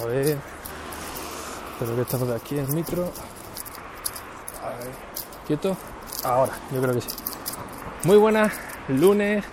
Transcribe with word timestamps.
A 0.00 0.04
ver, 0.06 0.38
espero 1.72 1.96
que 1.96 2.02
estamos 2.02 2.28
de 2.28 2.34
aquí 2.34 2.58
en 2.58 2.74
micro. 2.74 3.12
A 4.64 4.68
ver, 4.70 4.90
quieto. 5.46 5.76
Ahora, 6.24 6.52
yo 6.72 6.80
creo 6.80 6.94
que 6.94 7.02
sí. 7.02 7.08
Muy 8.04 8.16
buenas, 8.16 8.52
lunes 8.88 9.44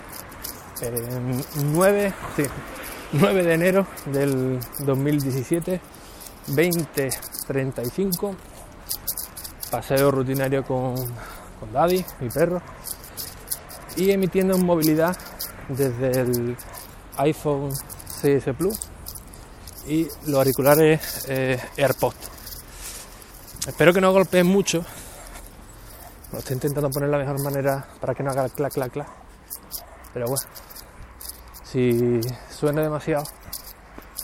eh, 0.82 1.42
9, 1.66 2.14
sí, 2.38 2.44
9 3.12 3.44
de 3.44 3.54
enero 3.54 3.86
del 4.06 4.60
2017, 4.80 5.82
20.35. 6.48 8.36
Paseo 9.70 10.10
rutinario 10.10 10.64
con, 10.64 10.96
con 11.60 11.74
Daddy, 11.74 12.06
mi 12.22 12.30
perro. 12.30 12.62
Y 13.98 14.12
emitiendo 14.12 14.56
en 14.56 14.66
movilidad 14.66 15.18
desde 15.68 16.12
el 16.22 16.56
iPhone 17.18 17.72
6S 18.22 18.56
Plus 18.56 18.89
y 19.90 20.08
los 20.28 20.36
auriculares 20.36 21.26
eh, 21.28 21.60
AirPods. 21.76 22.30
Espero 23.68 23.92
que 23.92 24.00
no 24.00 24.12
golpeen 24.14 24.46
mucho. 24.46 24.86
Lo 26.32 26.40
estoy 26.40 26.54
intentando 26.54 26.90
poner 26.92 27.10
la 27.10 27.18
mejor 27.18 27.42
manera 27.42 27.88
para 28.00 28.14
que 28.14 28.22
no 28.22 28.30
haga 28.30 28.48
clac, 28.50 28.72
clac, 28.72 28.92
clac. 28.92 29.10
Pero 30.14 30.28
bueno, 30.28 30.44
si 31.64 32.20
suena 32.52 32.84
demasiado, 32.84 33.24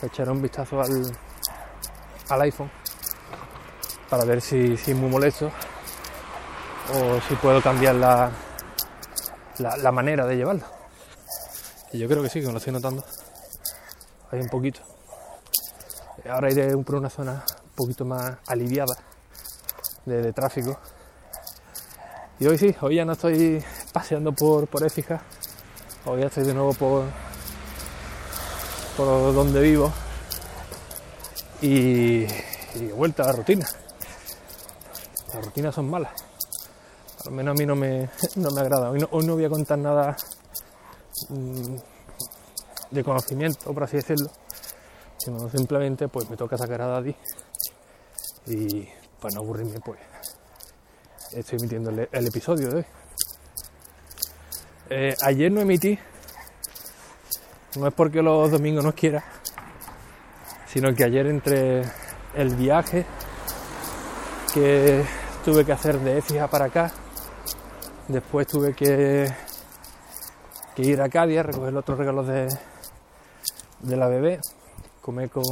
echaré 0.01 0.29
un 0.29 0.41
vistazo 0.41 0.79
al, 0.81 1.17
al 2.29 2.41
iPhone 2.43 2.71
para 4.09 4.23
ver 4.23 4.41
si, 4.41 4.77
si 4.77 4.91
es 4.91 4.97
muy 4.97 5.09
molesto 5.09 5.51
o 6.93 7.19
si 7.27 7.33
puedo 7.35 7.59
cambiar 7.61 7.95
la, 7.95 8.31
la, 9.57 9.77
la 9.77 9.91
manera 9.91 10.27
de 10.27 10.37
llevarlo. 10.37 10.65
Y 11.91 11.97
yo 11.97 12.07
creo 12.07 12.21
que 12.21 12.29
sí, 12.29 12.39
que 12.39 12.45
me 12.45 12.51
lo 12.51 12.59
estoy 12.59 12.73
notando. 12.73 13.03
Hay 14.31 14.39
un 14.39 14.49
poquito. 14.49 14.94
Ahora 16.29 16.51
iré 16.51 16.75
por 16.77 16.95
una 16.95 17.09
zona 17.09 17.43
un 17.63 17.75
poquito 17.75 18.03
más 18.03 18.37
aliviada 18.47 18.95
de, 20.05 20.33
tráfico. 20.33 20.75
Y 22.39 22.47
hoy 22.47 22.57
sí, 22.57 22.75
hoy 22.81 22.95
ya 22.95 23.05
no 23.05 23.13
estoy 23.13 23.63
paseando 23.93 24.31
por, 24.31 24.67
por 24.67 24.83
Écija. 24.83 25.21
Hoy 26.05 26.21
ya 26.21 26.27
estoy 26.27 26.45
de 26.45 26.53
nuevo 26.55 26.73
por, 26.73 27.03
por 28.97 29.33
donde 29.35 29.61
vivo. 29.61 29.93
Y, 31.61 32.25
y 32.75 32.91
vuelta 32.95 33.21
a 33.21 33.27
la 33.27 33.33
rutina. 33.33 33.67
Las 35.31 35.45
rutinas 35.45 35.75
son 35.75 35.89
malas. 35.89 36.13
Al 37.25 37.33
menos 37.33 37.51
a 37.51 37.57
mí 37.59 37.67
no 37.67 37.75
me, 37.75 38.09
no 38.35 38.49
me 38.49 38.61
agrada. 38.61 38.89
Hoy 38.89 38.99
no, 38.99 39.07
hoy 39.11 39.27
no 39.27 39.35
voy 39.35 39.45
a 39.45 39.49
contar 39.49 39.77
nada 39.77 40.17
mm, 41.29 41.75
de 42.89 43.03
conocimiento, 43.03 43.73
por 43.73 43.83
así 43.83 43.97
decirlo, 43.97 44.29
sino 45.25 45.49
simplemente 45.49 46.07
pues 46.07 46.29
me 46.29 46.37
toca 46.37 46.55
sacar 46.55 46.83
a 46.83 46.87
Daddy 46.87 47.15
y 48.45 48.87
para 49.19 49.33
no 49.33 49.41
aburrirme 49.41 49.79
pues 49.79 49.99
estoy 51.31 51.57
emitiendo 51.57 51.89
el, 51.89 52.27
episodio 52.27 52.69
de 52.69 52.75
hoy. 52.75 52.85
Eh, 54.91 55.15
ayer 55.23 55.51
no 55.51 55.61
emití, 55.61 55.97
no 57.77 57.87
es 57.87 57.93
porque 57.95 58.21
los 58.21 58.51
domingos 58.51 58.85
no 58.85 58.93
quiera, 58.93 59.23
sino 60.67 60.93
que 60.93 61.03
ayer 61.03 61.25
entre 61.25 61.81
el 62.35 62.55
viaje 62.55 63.03
que 64.53 65.03
tuve 65.43 65.65
que 65.65 65.71
hacer 65.71 65.99
de 66.01 66.19
Écija 66.19 66.47
para 66.47 66.65
acá, 66.65 66.91
después 68.09 68.45
tuve 68.45 68.75
que, 68.75 69.27
que 70.75 70.81
ir 70.83 71.01
a 71.01 71.09
Cádiz 71.09 71.39
a 71.39 71.43
recoger 71.43 71.73
los 71.73 71.81
otros 71.81 71.97
regalos 71.97 72.27
de, 72.27 72.47
de 73.79 73.97
la 73.97 74.07
bebé, 74.07 74.39
comer 75.05 75.29
con, 75.29 75.43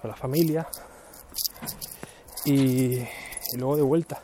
con 0.00 0.10
la 0.10 0.16
familia 0.16 0.66
y, 2.44 2.98
luego 3.56 3.76
de 3.76 3.82
vuelta. 3.82 4.20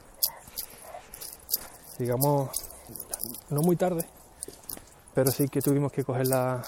Digamos, 1.97 2.51
no 3.51 3.61
muy 3.63 3.77
tarde, 3.77 4.05
pero 5.15 5.31
sí 5.31 5.47
que 5.49 5.63
tuvimos 5.63 5.93
que 5.93 6.03
coger 6.03 6.27
la, 6.27 6.61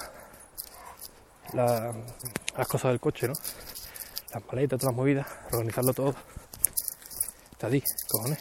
la- 1.51 1.93
las 2.55 2.67
cosas 2.69 2.91
del 2.91 3.01
coche, 3.01 3.27
¿no? 3.27 3.33
Las 4.33 4.45
maletas, 4.47 4.79
todas 4.79 4.93
las 4.93 4.97
movidas, 4.97 5.27
organizarlo 5.51 5.93
todo. 5.93 6.15
Está 7.51 7.67
ahí, 7.67 7.83
cojones. 8.09 8.39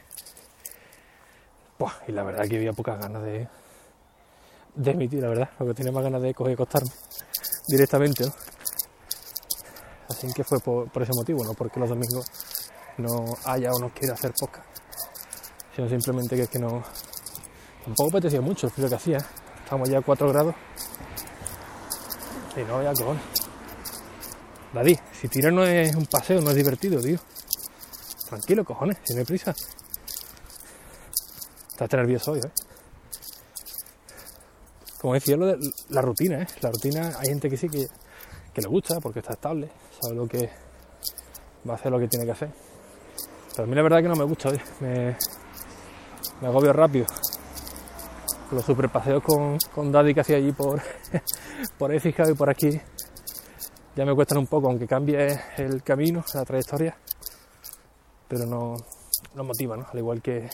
Buah, 1.80 1.94
y 2.06 2.12
la 2.12 2.22
verdad 2.22 2.46
que 2.46 2.56
había 2.58 2.72
pocas 2.72 3.00
ganas 3.00 3.24
de, 3.24 3.48
de 4.76 4.90
emitir, 4.92 5.20
la 5.20 5.28
verdad. 5.30 5.50
Lo 5.58 5.66
que 5.66 5.74
tenía 5.74 5.90
más 5.90 6.04
ganas 6.04 6.22
de 6.22 6.32
coger 6.32 6.52
y 6.52 6.54
acostarme 6.54 6.90
directamente, 7.66 8.24
¿no? 8.24 8.51
Así 10.22 10.32
que 10.32 10.44
fue 10.44 10.60
por, 10.60 11.02
ese 11.02 11.10
motivo, 11.12 11.42
no 11.42 11.52
porque 11.52 11.80
los 11.80 11.88
domingos 11.88 12.24
no 12.98 13.36
haya 13.44 13.72
o 13.72 13.80
no 13.80 13.88
quiera 13.92 14.14
hacer 14.14 14.32
podcast, 14.38 14.68
sino 15.74 15.88
simplemente 15.88 16.36
que 16.36 16.42
es 16.42 16.48
que 16.48 16.60
no. 16.60 16.80
Tampoco 17.84 18.10
apetecía 18.10 18.40
mucho 18.40 18.68
el 18.68 18.72
frío 18.72 18.88
que 18.88 18.94
hacía. 18.94 19.18
Estamos 19.64 19.88
ya 19.88 19.98
a 19.98 20.02
4 20.02 20.28
grados. 20.28 20.54
Y 22.56 22.60
no, 22.60 22.80
ya 22.84 22.92
cojones. 22.92 23.22
Daddy, 24.72 24.96
si 25.12 25.26
tirar 25.26 25.52
no 25.52 25.64
es 25.64 25.92
un 25.96 26.06
paseo, 26.06 26.40
no 26.40 26.50
es 26.50 26.56
divertido, 26.56 27.00
tío. 27.02 27.18
Tranquilo, 28.28 28.64
cojones, 28.64 28.98
si 29.02 29.14
no 29.14 29.18
hay 29.18 29.24
prisa. 29.24 29.52
Estás 31.72 31.90
nervioso 31.94 32.30
hoy, 32.30 32.38
¿eh? 32.38 32.50
Como 35.00 35.14
decía, 35.14 35.36
lo 35.36 35.46
de 35.46 35.58
la 35.88 36.00
rutina, 36.00 36.42
¿eh? 36.42 36.46
La 36.60 36.70
rutina, 36.70 37.16
hay 37.18 37.30
gente 37.30 37.50
que 37.50 37.56
sí 37.56 37.68
que 37.68 37.88
le 38.60 38.68
gusta 38.68 39.00
porque 39.00 39.18
está 39.18 39.32
estable, 39.32 39.68
sabe 40.02 40.16
lo 40.16 40.26
que 40.26 40.50
va 41.68 41.74
a 41.74 41.76
hacer 41.76 41.92
lo 41.92 41.98
que 41.98 42.08
tiene 42.08 42.26
que 42.26 42.32
hacer. 42.32 42.50
Pero 43.50 43.64
a 43.64 43.66
mí 43.66 43.74
la 43.74 43.82
verdad 43.82 44.02
que 44.02 44.08
no 44.08 44.16
me 44.16 44.24
gusta, 44.24 44.48
¿eh? 44.50 44.60
me, 44.80 45.16
me 46.40 46.48
agobio 46.48 46.72
rápido. 46.72 47.06
Los 48.50 48.64
super 48.64 48.90
paseos 48.90 49.22
con, 49.22 49.58
con 49.74 49.92
Daddy 49.92 50.12
que 50.12 50.20
hacía 50.20 50.36
allí 50.36 50.52
por, 50.52 50.82
por 51.78 51.94
y 51.94 52.34
por 52.34 52.50
aquí 52.50 52.80
ya 53.94 54.04
me 54.04 54.14
cuestan 54.14 54.38
un 54.38 54.46
poco, 54.46 54.68
aunque 54.68 54.86
cambie 54.86 55.38
el 55.56 55.82
camino, 55.82 56.24
la 56.34 56.44
trayectoria, 56.44 56.96
pero 58.26 58.46
no, 58.46 58.74
no 59.34 59.44
motiva, 59.44 59.76
¿no? 59.76 59.86
Al 59.90 59.98
igual 59.98 60.22
que, 60.22 60.48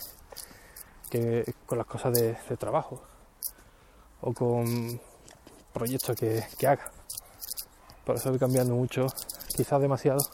que 1.09 1.53
con 1.65 1.77
las 1.77 1.87
cosas 1.87 2.13
de, 2.13 2.37
de 2.47 2.57
trabajo 2.57 3.01
o 4.21 4.33
con 4.33 4.99
proyectos 5.73 6.17
que, 6.17 6.43
que 6.57 6.67
haga. 6.67 6.91
Por 8.05 8.15
eso 8.15 8.29
voy 8.29 8.39
cambiando 8.39 8.75
mucho, 8.75 9.07
quizás 9.59 9.81
demasiado, 9.81 10.25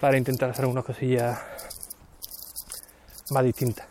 para 0.00 0.18
intentar 0.18 0.50
hacer 0.50 0.64
algunas 0.64 0.84
cosillas 0.84 1.38
más 3.30 3.44
distintas. 3.44 3.86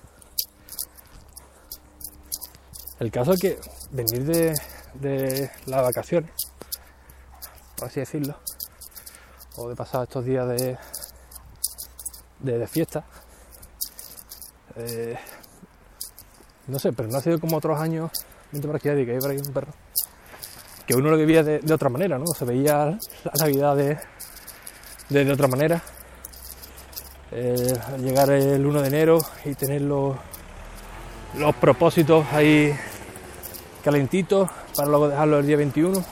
El 2.99 3.09
caso 3.09 3.31
es 3.31 3.39
que 3.39 3.59
venir 3.91 4.25
de, 4.25 4.53
de 4.95 5.51
las 5.67 5.83
vacaciones, 5.83 6.31
por 7.77 7.87
así 7.87 8.01
decirlo, 8.01 8.37
o 9.55 9.69
de 9.69 9.75
pasar 9.77 10.03
estos 10.03 10.25
días 10.25 10.45
de, 10.49 10.77
de, 12.39 12.67
fiesta, 12.67 13.05
eh, 14.75 15.17
no 16.67 16.77
sé, 16.77 16.91
pero 16.91 17.07
no 17.07 17.19
ha 17.19 17.21
sido 17.21 17.39
como 17.39 17.55
otros 17.55 17.79
años, 17.79 18.11
que 18.51 18.89
hay 18.89 19.19
por 19.19 19.31
aquí 19.31 19.41
un 19.47 19.53
perro, 19.53 19.73
que 20.91 20.97
uno 20.97 21.09
lo 21.09 21.17
vivía 21.17 21.41
de, 21.41 21.73
otra 21.73 21.89
manera, 21.89 22.19
¿no? 22.19 22.25
Se 22.27 22.43
veía 22.43 22.85
la 23.23 23.31
Navidad 23.39 23.77
de, 23.77 23.97
de, 25.09 25.31
otra 25.31 25.47
manera. 25.47 25.81
Eh, 27.31 27.73
llegar 27.99 28.29
el 28.31 28.65
1 28.65 28.81
de 28.81 28.87
enero 28.89 29.19
y 29.45 29.53
tener 29.53 29.83
los, 29.83 30.17
los 31.37 31.55
propósitos 31.55 32.25
ahí 32.33 32.75
calentitos 33.85 34.49
para 34.75 34.89
luego 34.89 35.07
dejarlo 35.07 35.39
el 35.39 35.47
día 35.47 35.55
21. 35.55 36.03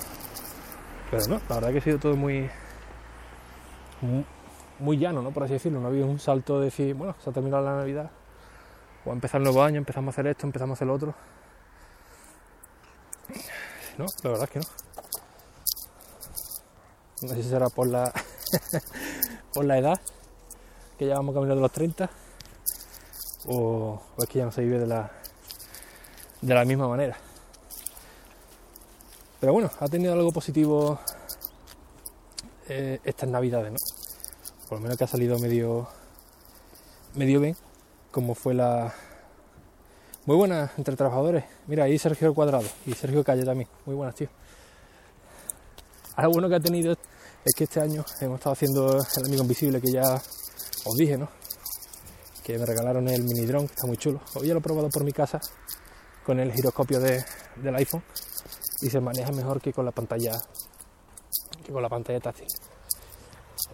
Pero 1.12 1.28
no, 1.28 1.42
la 1.50 1.56
verdad 1.56 1.72
que 1.72 1.78
ha 1.80 1.82
sido 1.82 2.00
todo 2.00 2.16
muy, 2.16 2.50
muy, 4.80 4.98
llano, 4.98 5.22
¿no? 5.22 5.32
Por 5.32 5.44
así 5.44 5.54
decirlo. 5.54 5.82
No 5.82 5.88
ha 5.88 5.90
habido 5.90 6.08
un 6.08 6.20
salto 6.20 6.60
de 6.60 6.66
decir, 6.66 6.94
bueno, 6.96 7.16
se 7.20 7.30
ha 7.30 7.34
terminado 7.34 7.66
la 7.66 7.76
Navidad, 7.76 8.12
o 9.04 9.12
empezar 9.12 9.42
el 9.42 9.44
nuevo 9.44 9.62
año, 9.62 9.78
empezamos 9.78 10.14
a 10.14 10.16
hacer 10.16 10.28
esto, 10.28 10.48
empezamos 10.48 10.76
a 10.76 10.78
hacer 10.78 10.88
lo 10.88 10.94
otro. 10.94 11.16
No, 14.00 14.06
la 14.24 14.30
verdad 14.30 14.44
es 14.46 14.50
que 14.50 14.60
no. 14.60 14.66
No 17.22 17.28
sé 17.36 17.44
si 17.44 17.50
será 17.50 17.68
por 17.68 17.86
la, 17.86 18.14
por 19.54 19.66
la 19.66 19.78
edad, 19.78 20.00
que 20.98 21.04
llevamos 21.04 21.36
camino 21.36 21.54
de 21.54 21.60
los 21.60 21.70
30, 21.70 22.10
o, 23.48 24.02
o, 24.16 24.24
es 24.24 24.30
que 24.30 24.40
ya 24.40 24.46
no 24.46 24.54
se 24.54 24.62
vive 24.62 24.80
de 24.80 24.88
la, 24.88 25.12
de 26.42 26.54
la 26.54 26.64
misma 26.64 26.88
manera. 26.88 27.18
Pero 29.42 29.52
bueno, 29.52 29.70
ha 29.82 29.88
tenido 29.90 30.14
algo 30.14 30.32
positivo 30.32 30.98
eh, 32.70 33.02
estas 33.04 33.28
navidades, 33.28 33.74
¿no? 33.74 33.80
Por 34.70 34.78
lo 34.78 34.84
menos 34.84 34.98
que 34.98 35.04
ha 35.04 35.08
salido 35.08 35.38
medio, 35.40 35.90
medio 37.16 37.42
bien, 37.42 37.58
como 38.12 38.34
fue 38.34 38.54
la... 38.54 38.96
Muy 40.30 40.38
buena 40.38 40.72
entre 40.78 40.96
trabajadores. 40.96 41.44
Mira, 41.66 41.86
ahí 41.86 41.98
Sergio 41.98 42.36
Cuadrado 42.36 42.68
y 42.86 42.94
Sergio 42.94 43.24
Calle 43.24 43.44
también. 43.44 43.68
Muy 43.88 43.96
buenas, 43.96 44.14
tío. 44.14 44.30
Algo 46.18 46.34
bueno 46.34 46.48
que 46.48 46.54
ha 46.54 46.60
tenido 46.60 46.92
es 46.92 47.56
que 47.56 47.64
este 47.64 47.82
año 47.82 48.06
hemos 48.22 48.36
estado 48.38 48.54
haciendo 48.54 48.98
el 49.00 49.26
amigo 49.26 49.42
invisible 49.42 49.82
que 49.82 49.92
ya 49.92 50.22
os 50.86 50.96
dije, 51.00 51.18
¿no? 51.18 51.30
Que 52.44 52.60
me 52.60 52.66
regalaron 52.68 53.08
el 53.08 53.24
mini 53.24 53.44
drone, 53.48 53.66
que 53.66 53.74
está 53.74 53.88
muy 53.88 53.98
chulo. 53.98 54.22
Hoy 54.36 54.46
ya 54.46 54.54
lo 54.54 54.60
he 54.60 54.62
probado 54.62 54.88
por 54.90 55.04
mi 55.04 55.12
casa 55.12 55.42
con 56.24 56.40
el 56.40 56.54
giroscopio 56.54 57.00
de, 57.00 57.26
del 57.56 57.76
iPhone 57.78 58.04
y 58.82 58.90
se 58.92 59.00
maneja 59.00 59.32
mejor 59.32 59.60
que 59.60 59.74
con 59.74 59.84
la 59.84 59.92
pantalla 59.92 60.40
que 61.66 61.74
con 61.74 61.82
la 61.82 61.90
pantalla 61.90 62.20
táctil. 62.20 62.46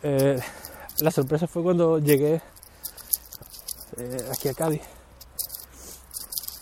Eh, 0.04 0.40
la 1.00 1.12
sorpresa 1.12 1.48
fue 1.48 1.64
cuando 1.64 2.00
llegué 2.00 2.42
eh, 3.98 4.30
aquí 4.32 4.48
a 4.48 4.54
Cádiz 4.54 4.95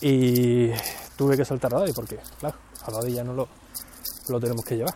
y 0.05 0.69
tuve 1.15 1.37
que 1.37 1.45
saltar 1.45 1.73
a 1.73 1.79
Daddy 1.79 1.93
porque, 1.93 2.19
claro, 2.37 2.57
a 2.85 2.91
Daddy 2.91 3.13
ya 3.13 3.23
no 3.23 3.33
lo, 3.33 3.47
lo 4.27 4.39
tenemos 4.39 4.65
que 4.65 4.75
llevar 4.75 4.93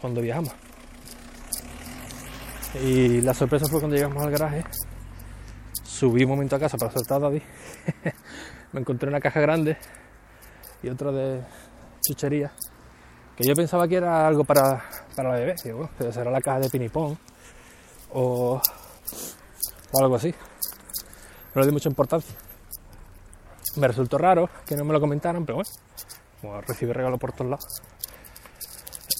cuando 0.00 0.20
viajamos. 0.20 0.52
Y 2.80 3.20
la 3.22 3.34
sorpresa 3.34 3.66
fue 3.68 3.80
cuando 3.80 3.96
llegamos 3.96 4.22
al 4.22 4.30
garaje, 4.30 4.64
subí 5.82 6.22
un 6.22 6.30
momento 6.30 6.54
a 6.54 6.60
casa 6.60 6.78
para 6.78 6.92
saltar 6.92 7.16
a 7.16 7.20
Daddy, 7.26 7.42
me 8.72 8.80
encontré 8.80 9.08
una 9.08 9.18
caja 9.18 9.40
grande 9.40 9.76
y 10.84 10.88
otra 10.88 11.10
de 11.10 11.42
chuchería 12.06 12.52
que 13.36 13.44
yo 13.44 13.54
pensaba 13.54 13.88
que 13.88 13.96
era 13.96 14.24
algo 14.28 14.44
para, 14.44 14.84
para 15.16 15.30
la 15.30 15.38
bebé, 15.40 15.56
digo, 15.64 15.90
bueno, 15.98 16.12
será 16.12 16.30
la 16.30 16.40
caja 16.40 16.60
de 16.60 16.70
pinipón 16.70 17.18
o, 18.12 18.60
o 19.92 20.00
algo 20.00 20.14
así. 20.14 20.32
No 21.54 21.60
le 21.60 21.66
di 21.66 21.72
mucha 21.72 21.88
importancia. 21.88 22.45
Me 23.76 23.88
resultó 23.88 24.18
raro 24.18 24.48
que 24.64 24.76
no 24.76 24.84
me 24.84 24.92
lo 24.92 25.00
comentaran, 25.00 25.44
pero 25.44 25.56
bueno, 25.56 25.70
como 26.40 26.60
recibí 26.60 26.92
regalo 26.92 27.18
por 27.18 27.32
todos 27.32 27.50
lados. 27.50 27.82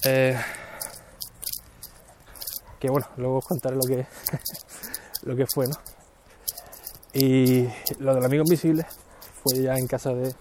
Eh, 0.05 0.37
que 2.79 2.89
bueno, 2.89 3.07
luego 3.17 3.37
os 3.37 3.45
contaré 3.45 3.75
lo 3.75 3.83
que, 3.83 4.05
lo 5.23 5.35
que 5.35 5.45
fue, 5.53 5.67
¿no? 5.67 5.75
Y 7.13 7.67
lo 7.99 8.13
del 8.13 8.25
amigo 8.25 8.43
invisible 8.45 8.85
fue 9.43 9.61
ya 9.61 9.75
en 9.75 9.87
casa 9.87 10.11
de, 10.11 10.33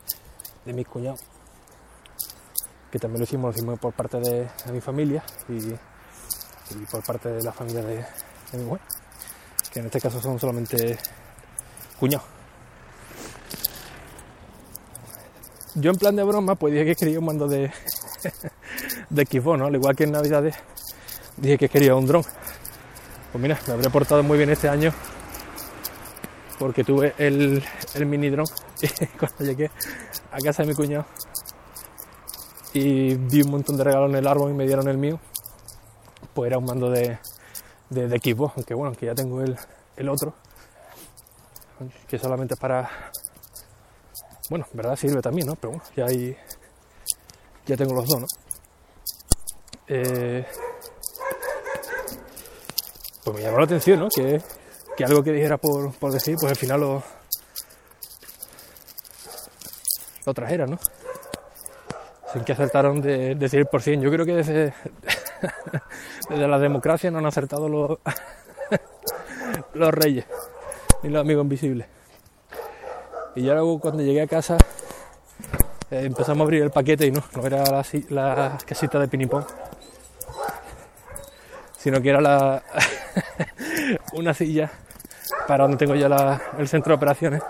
de 0.64 0.72
mis 0.72 0.86
cuñados 0.86 1.20
que 2.90 2.98
también 2.98 3.20
lo 3.20 3.24
hicimos, 3.24 3.54
lo 3.54 3.58
hicimos 3.58 3.78
por 3.78 3.92
parte 3.92 4.18
de, 4.18 4.48
mi 4.72 4.80
familia 4.80 5.22
y, 5.48 5.68
y, 5.68 6.86
por 6.90 7.04
parte 7.04 7.28
de 7.30 7.42
la 7.42 7.52
familia 7.52 7.82
de, 7.82 7.96
de 7.96 8.58
mi 8.58 8.64
mujer, 8.64 8.80
que 9.70 9.80
en 9.80 9.86
este 9.86 10.00
caso 10.00 10.20
son 10.20 10.38
solamente 10.38 10.98
cuñados. 11.98 12.35
Yo 15.76 15.90
en 15.90 15.96
plan 15.96 16.16
de 16.16 16.24
broma 16.24 16.54
pues 16.54 16.72
dije 16.72 16.86
que 16.86 16.94
quería 16.94 17.18
un 17.18 17.26
mando 17.26 17.46
de, 17.48 17.70
de 19.10 19.26
Xbox, 19.26 19.58
¿no? 19.58 19.66
Al 19.66 19.74
igual 19.74 19.94
que 19.94 20.04
en 20.04 20.12
Navidades 20.12 20.56
dije 21.36 21.58
que 21.58 21.68
quería 21.68 21.94
un 21.94 22.06
dron. 22.06 22.22
Pues 23.30 23.42
mira, 23.42 23.58
me 23.66 23.74
habré 23.74 23.90
portado 23.90 24.22
muy 24.22 24.38
bien 24.38 24.48
este 24.48 24.68
año 24.70 24.92
porque 26.58 26.82
tuve 26.82 27.14
el, 27.18 27.62
el 27.94 28.06
mini 28.06 28.30
dron 28.30 28.46
cuando 29.18 29.44
llegué 29.44 29.70
a 30.32 30.38
casa 30.38 30.62
de 30.62 30.68
mi 30.68 30.74
cuñado 30.74 31.04
y 32.72 33.14
vi 33.14 33.42
un 33.42 33.50
montón 33.50 33.76
de 33.76 33.84
regalos 33.84 34.10
en 34.10 34.16
el 34.16 34.26
árbol 34.26 34.50
y 34.50 34.54
me 34.54 34.66
dieron 34.66 34.88
el 34.88 34.98
mío, 34.98 35.18
pues 36.34 36.48
era 36.48 36.58
un 36.58 36.64
mando 36.64 36.90
de, 36.90 37.18
de, 37.90 38.16
equipo, 38.16 38.52
aunque 38.54 38.74
bueno, 38.74 38.88
aunque 38.88 39.06
ya 39.06 39.14
tengo 39.14 39.40
el, 39.40 39.56
el 39.96 40.08
otro, 40.08 40.34
que 42.08 42.18
solamente 42.18 42.54
es 42.54 42.60
para, 42.60 42.90
bueno, 44.50 44.66
en 44.70 44.76
verdad 44.76 44.96
sirve 44.96 45.20
también, 45.20 45.46
¿no? 45.46 45.54
Pero 45.56 45.72
bueno, 45.72 45.84
ya 45.96 46.04
hay, 46.06 46.36
ya 47.66 47.76
tengo 47.76 47.94
los 47.94 48.06
dos, 48.06 48.20
¿no? 48.20 48.26
Eh, 49.88 50.46
pues 53.24 53.36
me 53.36 53.42
llamó 53.42 53.58
la 53.58 53.64
atención, 53.64 54.00
¿no? 54.00 54.08
Que, 54.08 54.40
que 54.96 55.04
algo 55.04 55.22
que 55.22 55.32
dijera 55.32 55.58
por, 55.58 55.92
por 55.94 56.12
decir, 56.12 56.36
pues 56.40 56.50
al 56.50 56.58
final 56.58 56.80
lo, 56.80 57.02
lo 60.24 60.34
trajera, 60.34 60.66
¿no? 60.66 60.78
sin 62.32 62.44
que 62.44 62.52
acertaron 62.52 63.00
de, 63.00 63.34
de 63.34 63.46
100%. 63.46 64.00
Yo 64.00 64.10
creo 64.10 64.26
que 64.26 64.34
desde, 64.34 64.74
desde 66.28 66.48
la 66.48 66.58
democracia 66.58 67.10
no 67.10 67.18
han 67.18 67.26
acertado 67.26 67.68
los, 67.68 67.98
los 69.74 69.94
reyes 69.94 70.26
ni 71.02 71.10
los 71.10 71.20
amigos 71.20 71.44
invisibles. 71.44 71.86
Y 73.36 73.42
ya 73.42 73.54
luego 73.54 73.78
cuando 73.78 74.02
llegué 74.02 74.22
a 74.22 74.26
casa 74.26 74.56
eh, 75.90 76.02
empezamos 76.04 76.40
a 76.40 76.44
abrir 76.44 76.62
el 76.62 76.70
paquete 76.70 77.06
y 77.06 77.12
no, 77.12 77.22
no 77.34 77.46
era 77.46 77.62
la, 77.64 77.84
la 78.08 78.58
casita 78.66 78.98
de 78.98 79.06
pinipón, 79.06 79.46
sino 81.78 82.00
que 82.00 82.08
era 82.08 82.20
la 82.20 82.62
una 84.14 84.34
silla 84.34 84.70
para 85.46 85.64
donde 85.64 85.76
tengo 85.76 85.94
ya 85.94 86.40
el 86.58 86.66
centro 86.66 86.90
de 86.90 86.96
operaciones 86.96 87.42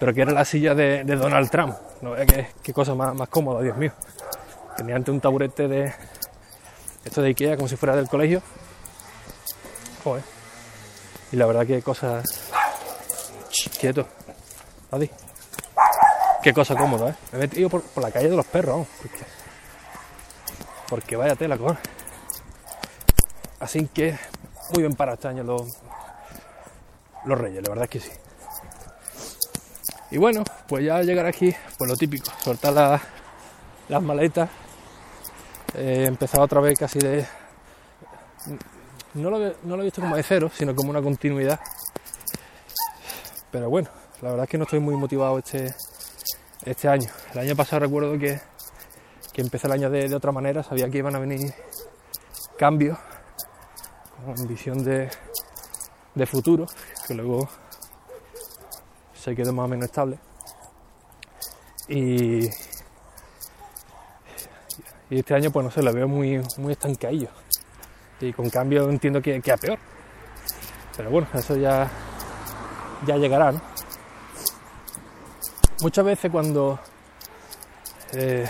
pero 0.00 0.14
que 0.14 0.22
era 0.22 0.32
la 0.32 0.46
silla 0.46 0.74
de, 0.74 1.04
de 1.04 1.14
Donald 1.14 1.50
Trump. 1.50 1.76
No 2.00 2.12
vea 2.12 2.24
qué, 2.24 2.48
qué 2.62 2.72
cosa 2.72 2.94
más, 2.94 3.14
más, 3.14 3.28
cómoda, 3.28 3.60
Dios 3.60 3.76
mío. 3.76 3.92
Tenía 4.74 4.96
ante 4.96 5.10
un 5.10 5.20
taburete 5.20 5.68
de 5.68 5.92
esto 7.04 7.20
de 7.20 7.28
Ikea 7.28 7.56
como 7.56 7.68
si 7.68 7.76
fuera 7.76 7.94
del 7.94 8.08
colegio. 8.08 8.40
Joder. 10.02 10.22
Y 11.32 11.36
la 11.36 11.44
verdad 11.44 11.66
que 11.66 11.82
cosas. 11.82 12.50
quieto. 13.78 14.06
Adi. 14.90 15.10
Qué 16.42 16.52
cosa 16.52 16.74
cómoda, 16.74 17.10
¿eh? 17.10 17.14
Me 17.32 17.38
he 17.38 17.40
metido 17.42 17.68
por, 17.68 17.82
la 17.96 18.10
calle 18.10 18.30
de 18.30 18.36
los 18.36 18.46
perros. 18.46 18.86
Porque, 19.00 19.18
porque 20.88 21.16
vaya 21.16 21.36
tela, 21.36 21.58
con. 21.58 21.78
Así 23.60 23.86
que 23.88 24.18
muy 24.72 24.82
bien 24.82 24.94
para 24.94 25.14
este 25.14 25.28
año 25.28 25.44
los, 25.44 25.62
los 27.26 27.38
reyes, 27.38 27.62
la 27.62 27.68
verdad 27.68 27.84
es 27.84 27.90
que 27.90 28.00
sí. 28.00 28.10
Y 30.10 30.18
bueno, 30.18 30.42
pues 30.66 30.84
ya 30.84 31.02
llegar 31.02 31.26
aquí, 31.26 31.54
pues 31.78 31.90
lo 31.90 31.96
típico, 31.96 32.32
soltar 32.42 32.72
la, 32.72 33.00
las 33.88 34.02
maletas, 34.02 34.48
eh, 35.74 36.04
empezar 36.08 36.40
otra 36.40 36.60
vez 36.60 36.78
casi 36.78 36.98
de... 36.98 37.26
No 39.14 39.28
lo, 39.28 39.38
no 39.62 39.76
lo 39.76 39.82
he 39.82 39.84
visto 39.84 40.00
como 40.00 40.16
de 40.16 40.22
cero, 40.22 40.50
sino 40.52 40.74
como 40.74 40.90
una 40.90 41.02
continuidad. 41.02 41.60
Pero 43.50 43.68
bueno, 43.68 43.90
la 44.22 44.30
verdad 44.30 44.44
es 44.44 44.50
que 44.50 44.58
no 44.58 44.64
estoy 44.64 44.80
muy 44.80 44.96
motivado 44.96 45.38
este, 45.38 45.74
este 46.64 46.88
año. 46.88 47.08
El 47.32 47.40
año 47.40 47.56
pasado 47.56 47.80
recuerdo 47.80 48.18
que, 48.18 48.38
que 49.32 49.40
empecé 49.40 49.66
el 49.66 49.72
año 49.72 49.90
de, 49.90 50.08
de, 50.08 50.14
otra 50.14 50.30
manera, 50.30 50.62
sabía 50.62 50.90
que 50.90 50.98
iban 50.98 51.16
a 51.16 51.18
venir 51.18 51.52
cambios, 52.58 52.98
con 54.24 54.46
visión 54.46 54.84
de, 54.84 55.08
de 56.14 56.26
futuro, 56.26 56.66
que 57.06 57.14
luego 57.14 57.48
se 59.14 59.34
quedó 59.34 59.52
más 59.54 59.64
o 59.64 59.68
menos 59.68 59.86
estable. 59.86 60.18
Y, 61.88 62.44
y 65.08 65.18
este 65.18 65.34
año, 65.34 65.50
pues 65.50 65.64
no 65.64 65.70
sé, 65.70 65.82
lo 65.82 65.92
veo 65.92 66.06
muy, 66.06 66.42
muy 66.58 66.72
estancadillo. 66.72 67.28
Y 68.20 68.34
con 68.34 68.50
cambio 68.50 68.88
entiendo 68.90 69.22
que, 69.22 69.40
que 69.40 69.52
a 69.52 69.56
peor. 69.56 69.78
Pero 70.94 71.10
bueno, 71.10 71.26
eso 71.32 71.56
ya, 71.56 71.90
ya 73.06 73.16
llegará, 73.16 73.52
¿no? 73.52 73.69
Muchas 75.82 76.04
veces 76.04 76.30
cuando 76.30 76.78
eh, 78.12 78.46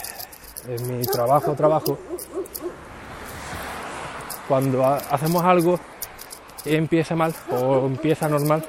en 0.66 0.98
mi 0.98 1.04
trabajo, 1.04 1.54
trabajo, 1.54 1.96
cuando 4.48 4.84
hacemos 4.84 5.44
algo 5.44 5.78
y 6.64 6.74
empieza 6.74 7.14
mal 7.14 7.32
o 7.52 7.86
empieza 7.86 8.28
normal, 8.28 8.64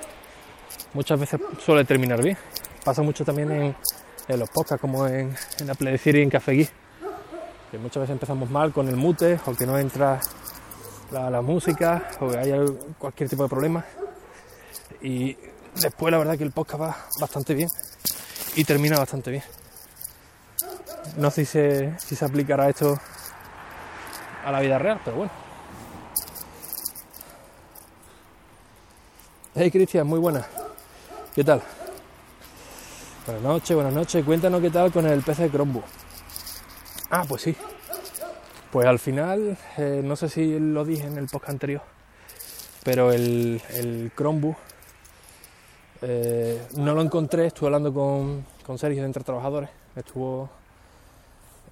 muchas 0.93 1.19
veces 1.19 1.41
suele 1.57 1.85
terminar 1.85 2.21
bien. 2.21 2.37
Pasa 2.85 3.01
mucho 3.01 3.25
también 3.25 3.51
en, 3.51 3.75
en 4.27 4.39
los 4.39 4.49
podcasts, 4.51 4.79
como 4.79 5.07
en, 5.07 5.35
en 5.59 5.69
Apple 5.69 5.89
Decir 5.89 6.15
y 6.17 6.21
en 6.21 6.29
Café. 6.29 6.69
Que 7.71 7.79
muchas 7.79 8.01
veces 8.01 8.13
empezamos 8.13 8.47
mal 8.51 8.71
con 8.71 8.87
el 8.87 8.95
mute 8.95 9.39
o 9.47 9.55
que 9.55 9.65
no 9.65 9.79
entra 9.79 10.19
la, 11.09 11.31
la, 11.31 11.41
música 11.41 12.09
o 12.19 12.29
que 12.29 12.37
hay 12.37 12.51
cualquier 12.99 13.27
tipo 13.27 13.41
de 13.41 13.49
problema. 13.49 13.83
Y 15.01 15.35
después 15.81 16.11
la 16.11 16.19
verdad 16.19 16.37
que 16.37 16.43
el 16.43 16.51
podcast 16.51 16.81
va 16.83 16.97
bastante 17.19 17.55
bien 17.55 17.69
y 18.55 18.63
termina 18.63 18.97
bastante 18.97 19.31
bien. 19.31 19.43
No 21.17 21.31
sé 21.31 21.45
si 21.45 21.51
se, 21.51 21.99
si 21.99 22.15
se 22.15 22.25
aplicará 22.25 22.69
esto 22.69 22.99
a 24.45 24.51
la 24.51 24.59
vida 24.59 24.77
real, 24.77 24.99
pero 25.03 25.17
bueno. 25.17 25.31
Hey 29.55 29.69
Cristian, 29.69 30.07
muy 30.07 30.19
buena. 30.19 30.45
¿Qué 31.35 31.43
tal? 31.43 31.61
Buenas 33.25 33.43
noches, 33.43 33.75
buenas 33.75 33.93
noches. 33.93 34.25
Cuéntanos 34.25 34.61
qué 34.61 34.69
tal 34.69 34.91
con 34.91 35.05
el 35.05 35.21
PC 35.21 35.49
Chromebook. 35.49 35.83
Ah, 37.09 37.25
pues 37.27 37.41
sí. 37.41 37.55
Pues 38.71 38.87
al 38.87 38.99
final, 38.99 39.57
eh, 39.77 40.01
no 40.03 40.15
sé 40.15 40.29
si 40.29 40.57
lo 40.57 40.85
dije 40.85 41.05
en 41.05 41.17
el 41.17 41.27
podcast 41.27 41.49
anterior, 41.51 41.81
pero 42.83 43.11
el, 43.11 43.61
el 43.71 44.11
Chromebook 44.15 44.55
eh, 46.01 46.67
no 46.77 46.93
lo 46.93 47.01
encontré. 47.01 47.47
Estuve 47.47 47.67
hablando 47.67 47.93
con, 47.93 48.45
con 48.65 48.77
Sergio 48.77 49.01
de 49.01 49.07
Entre 49.07 49.23
Trabajadores. 49.23 49.69
Estuvo 49.95 50.49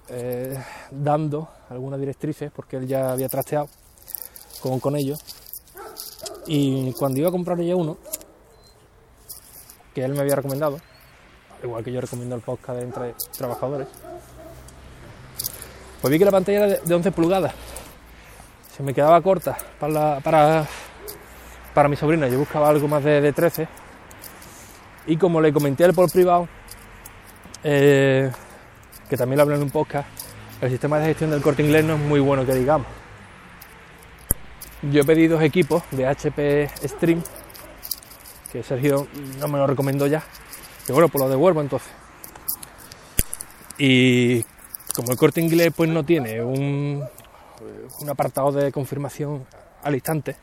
eh, 0.08 0.58
dando 0.90 1.48
algunas 1.68 2.00
directrices 2.00 2.50
porque 2.50 2.76
él 2.76 2.86
ya 2.86 3.12
había 3.12 3.28
trasteado 3.28 3.68
con, 4.60 4.80
con 4.80 4.96
ellos 4.96 5.22
y 6.46 6.92
cuando 6.94 7.20
iba 7.20 7.28
a 7.28 7.32
comprar 7.32 7.60
ya 7.60 7.76
uno, 7.76 7.96
que 9.94 10.04
él 10.04 10.12
me 10.12 10.20
había 10.20 10.36
recomendado, 10.36 10.78
igual 11.62 11.84
que 11.84 11.92
yo 11.92 12.00
recomiendo 12.00 12.34
el 12.34 12.42
podcast 12.42 12.78
de 12.78 12.84
entre 12.84 13.14
trabajadores, 13.36 13.88
pues 16.00 16.10
vi 16.10 16.18
que 16.18 16.24
la 16.24 16.30
pantalla 16.30 16.66
era 16.66 16.80
de 16.80 16.94
11 16.94 17.12
pulgadas. 17.12 17.54
Se 18.76 18.82
me 18.82 18.94
quedaba 18.94 19.20
corta 19.20 19.58
para, 19.78 20.20
para, 20.20 20.66
para 21.74 21.88
mi 21.88 21.96
sobrina. 21.96 22.26
Yo 22.28 22.38
buscaba 22.38 22.68
algo 22.70 22.88
más 22.88 23.04
de, 23.04 23.20
de 23.20 23.32
13. 23.32 23.68
Y 25.10 25.16
como 25.16 25.40
le 25.40 25.52
comenté 25.52 25.84
al 25.84 25.92
por 25.92 26.08
privado, 26.08 26.48
eh, 27.64 28.30
que 29.08 29.16
también 29.16 29.38
lo 29.38 29.42
hablé 29.42 29.56
en 29.56 29.62
un 29.62 29.70
podcast, 29.70 30.08
el 30.60 30.70
sistema 30.70 31.00
de 31.00 31.06
gestión 31.06 31.30
del 31.30 31.42
corte 31.42 31.64
inglés 31.64 31.84
no 31.84 31.94
es 31.94 32.00
muy 32.00 32.20
bueno 32.20 32.46
que 32.46 32.54
digamos. 32.54 32.86
Yo 34.82 35.04
pedido 35.04 35.34
dos 35.34 35.42
equipos 35.42 35.82
de 35.90 36.06
HP 36.06 36.70
Stream, 36.84 37.24
que 38.52 38.62
Sergio 38.62 39.08
no 39.40 39.48
me 39.48 39.58
lo 39.58 39.66
recomendó 39.66 40.06
ya, 40.06 40.22
que 40.86 40.92
bueno, 40.92 41.08
pues 41.08 41.24
lo 41.24 41.28
devuelvo 41.28 41.60
entonces. 41.60 41.90
Y 43.78 44.44
como 44.94 45.10
el 45.10 45.18
corte 45.18 45.40
inglés 45.40 45.72
pues 45.76 45.90
no 45.90 46.04
tiene 46.04 46.40
un, 46.40 47.04
un 48.00 48.08
apartado 48.08 48.52
de 48.52 48.70
confirmación 48.70 49.44
al 49.82 49.92
instante, 49.92 50.36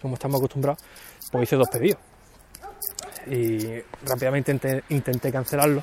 como 0.00 0.14
estamos 0.14 0.38
acostumbrados, 0.38 0.82
pues 1.30 1.42
hice 1.42 1.56
dos 1.56 1.68
pedidos. 1.68 2.13
Y 3.26 3.82
rápidamente 4.04 4.82
intenté, 4.88 5.32
cancelarlo. 5.32 5.82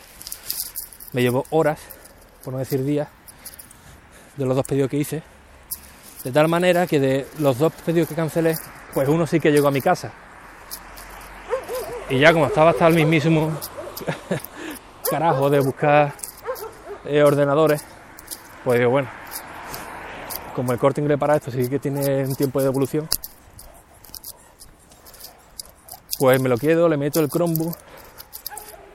Me 1.13 1.21
llevó 1.21 1.45
horas, 1.49 1.79
por 2.43 2.53
no 2.53 2.59
decir 2.59 2.83
días, 2.83 3.07
de 4.37 4.45
los 4.45 4.55
dos 4.55 4.65
pedidos 4.65 4.89
que 4.89 4.97
hice 4.97 5.23
de 6.23 6.31
tal 6.31 6.47
manera 6.47 6.85
que 6.85 6.99
de 6.99 7.25
los 7.39 7.57
dos 7.57 7.73
pedidos 7.85 8.07
que 8.07 8.15
cancelé, 8.15 8.55
pues 8.93 9.07
uno 9.07 9.25
sí 9.25 9.39
que 9.39 9.51
llegó 9.51 9.67
a 9.67 9.71
mi 9.71 9.81
casa. 9.81 10.11
Y 12.09 12.19
ya 12.19 12.33
como 12.33 12.47
estaba 12.47 12.71
hasta 12.71 12.87
el 12.87 12.95
mismísimo 12.95 13.51
carajo 15.09 15.49
de 15.49 15.59
buscar 15.61 16.13
eh, 17.05 17.23
ordenadores, 17.23 17.83
pues 18.63 18.79
digo, 18.79 18.91
bueno, 18.91 19.09
como 20.55 20.73
el 20.73 20.79
corte 20.79 21.01
inglés 21.01 21.17
para 21.17 21.37
esto 21.37 21.49
sí 21.49 21.67
que 21.69 21.79
tiene 21.79 22.25
un 22.25 22.35
tiempo 22.35 22.61
de 22.61 22.67
evolución, 22.67 23.07
pues 26.21 26.39
me 26.39 26.49
lo 26.49 26.55
quedo, 26.55 26.87
le 26.87 26.97
meto 26.97 27.19
el 27.19 27.29
Chromebook 27.29 27.75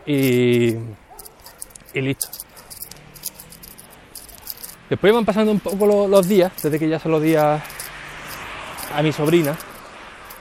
y, 0.07 0.77
y 1.93 2.01
listo. 2.01 2.29
Después 4.89 5.13
van 5.13 5.25
pasando 5.25 5.51
un 5.51 5.59
poco 5.59 6.07
los, 6.07 6.29
días, 6.29 6.53
desde 6.63 6.79
que 6.79 6.89
ya 6.89 7.01
se 7.01 7.09
los 7.09 7.21
di 7.21 7.35
a, 7.35 7.61
a 8.95 9.03
mi 9.03 9.11
sobrina. 9.11 9.57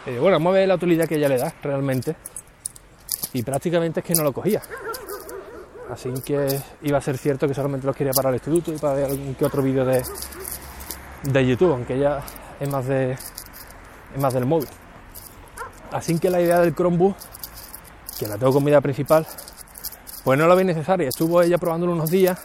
Eh, 0.06 0.20
bueno, 0.20 0.38
vamos 0.38 0.52
a 0.52 0.60
ver 0.60 0.68
la 0.68 0.76
utilidad 0.76 1.08
que 1.08 1.16
ella 1.16 1.28
le 1.28 1.40
da 1.40 1.52
realmente. 1.64 2.16
Y 3.34 3.42
prácticamente 3.42 4.02
es 4.02 4.06
que 4.06 4.14
no 4.14 4.22
lo 4.22 4.32
cogía. 4.32 4.62
Así 5.90 6.14
que 6.24 6.62
iba 6.84 7.00
a 7.00 7.02
ser 7.02 7.18
cierto 7.18 7.48
que 7.48 7.56
solamente 7.56 7.88
los 7.88 7.96
quería 7.96 8.14
para 8.14 8.30
el 8.30 8.36
instituto 8.36 8.72
y 8.72 8.78
para 8.78 8.94
ver 8.94 9.06
algún 9.06 9.34
que 9.34 9.44
otro 9.44 9.64
vídeo 9.64 9.84
de, 9.86 10.04
de 11.24 11.48
YouTube, 11.48 11.72
aunque 11.72 11.96
ella 11.96 12.22
es 12.60 12.70
más 12.70 12.86
de 12.86 13.14
es 13.14 14.22
más 14.22 14.36
del 14.36 14.46
móvil. 14.46 14.70
Así 15.96 16.20
que 16.20 16.30
la 16.30 16.42
idea 16.42 16.60
del 16.60 16.76
Chromebook, 16.76 17.16
que 18.20 18.28
la 18.28 18.38
tengo 18.38 18.52
como 18.52 18.68
idea 18.68 18.82
principal, 18.82 19.26
pues 20.26 20.38
no 20.38 20.46
la 20.46 20.56
vi 20.56 20.66
necesaria. 20.66 21.08
Estuvo 21.08 21.42
ella 21.42 21.58
probándolo 21.58 21.94
unos 21.94 22.12
días 22.12 22.38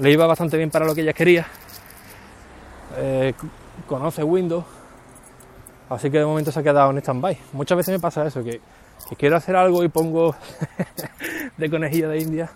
le 0.00 0.10
iba 0.10 0.26
bastante 0.26 0.56
bien 0.56 0.68
para 0.68 0.84
lo 0.84 0.92
que 0.92 1.02
ella 1.02 1.12
quería. 1.12 1.46
Eh, 2.96 3.32
conoce 3.86 4.24
Windows, 4.24 4.64
así 5.88 6.10
que 6.10 6.18
de 6.18 6.24
momento 6.24 6.50
se 6.50 6.58
ha 6.58 6.62
quedado 6.64 6.90
en 6.90 6.98
stand-by. 6.98 7.38
Muchas 7.52 7.76
veces 7.76 7.94
me 7.94 8.00
pasa 8.00 8.26
eso, 8.26 8.42
que, 8.42 8.60
quiero 9.16 9.36
hacer 9.36 9.54
algo 9.54 9.84
y 9.84 9.88
pongo 9.88 10.34
de 11.56 11.70
conejilla 11.70 12.08
de 12.08 12.18
India 12.18 12.50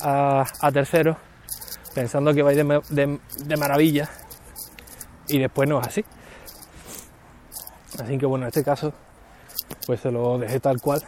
a, 0.00 0.46
a 0.58 0.72
tercero, 0.72 1.18
pensando 1.94 2.32
que 2.32 2.42
va 2.42 2.48
a 2.48 2.52
ir 2.54 2.64
de, 2.64 3.20
de, 3.44 3.56
maravilla, 3.58 4.08
y 5.28 5.38
después 5.38 5.68
no 5.68 5.82
es 5.82 5.88
así. 5.88 6.04
Así 8.02 8.18
que 8.18 8.26
bueno, 8.26 8.46
en 8.46 8.48
este 8.48 8.64
caso, 8.64 8.92
pues 9.86 10.00
se 10.00 10.10
lo 10.10 10.38
dejé 10.38 10.58
tal 10.58 10.80
cual. 10.80 11.02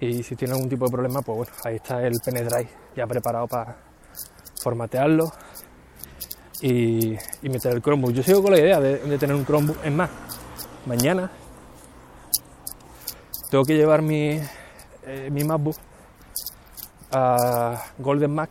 Y 0.00 0.22
si 0.24 0.34
tiene 0.34 0.54
algún 0.54 0.68
tipo 0.68 0.86
de 0.86 0.90
problema, 0.90 1.22
pues 1.22 1.36
bueno, 1.38 1.52
ahí 1.64 1.76
está 1.76 2.04
el 2.04 2.14
Penedrive 2.24 2.68
ya 2.96 3.06
preparado 3.06 3.46
para 3.46 3.76
formatearlo 4.60 5.32
y, 6.60 7.16
meter 7.42 7.74
el 7.74 7.82
Chromebook. 7.82 8.12
Yo 8.12 8.22
sigo 8.24 8.42
con 8.42 8.52
la 8.52 8.58
idea 8.58 8.80
de, 8.80 8.98
de, 8.98 9.18
tener 9.18 9.36
un 9.36 9.44
Chromebook. 9.44 9.78
Es 9.84 9.92
más, 9.92 10.10
mañana 10.86 11.30
tengo 13.48 13.64
que 13.64 13.76
llevar 13.76 14.02
mi, 14.02 14.40
eh, 15.04 15.28
mi 15.30 15.44
MacBook 15.44 15.76
a 17.12 17.84
Golden 17.98 18.34
Mac, 18.34 18.50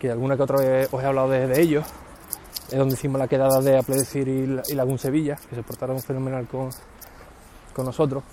que 0.00 0.10
alguna 0.10 0.36
que 0.36 0.42
otra 0.42 0.56
vez 0.58 0.88
os 0.90 1.02
he 1.02 1.06
hablado 1.06 1.28
de, 1.28 1.46
de 1.46 1.60
ellos. 1.60 1.84
Es 2.74 2.78
donde 2.80 2.94
hicimos 2.94 3.20
la 3.20 3.28
quedada 3.28 3.60
de 3.60 3.78
Apple 3.78 3.94
Decir 3.94 4.26
y, 4.26 4.74
Lagún 4.74 4.98
Sevilla, 4.98 5.38
que 5.48 5.54
se 5.54 5.62
portaron 5.62 6.00
fenomenal 6.00 6.48
con, 6.48 6.70
con 7.72 7.86
nosotros. 7.86 8.24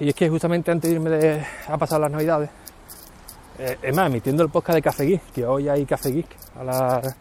Y 0.00 0.08
es 0.08 0.14
que 0.14 0.30
justamente 0.30 0.70
antes 0.70 0.88
de 0.88 0.96
irme 0.96 1.10
de, 1.10 1.44
a 1.68 1.76
pasar 1.76 2.00
las 2.00 2.10
navidades, 2.10 2.48
eh, 3.58 3.76
es 3.82 3.94
más, 3.94 4.06
emitiendo 4.06 4.42
el 4.42 4.48
podcast 4.48 4.76
de 4.76 4.80
Café 4.80 5.04
Geek, 5.04 5.32
que 5.34 5.44
hoy 5.44 5.68
hay 5.68 5.84
Café 5.84 6.10
Geek 6.12 6.28
a 6.58 6.64
las 6.64 7.16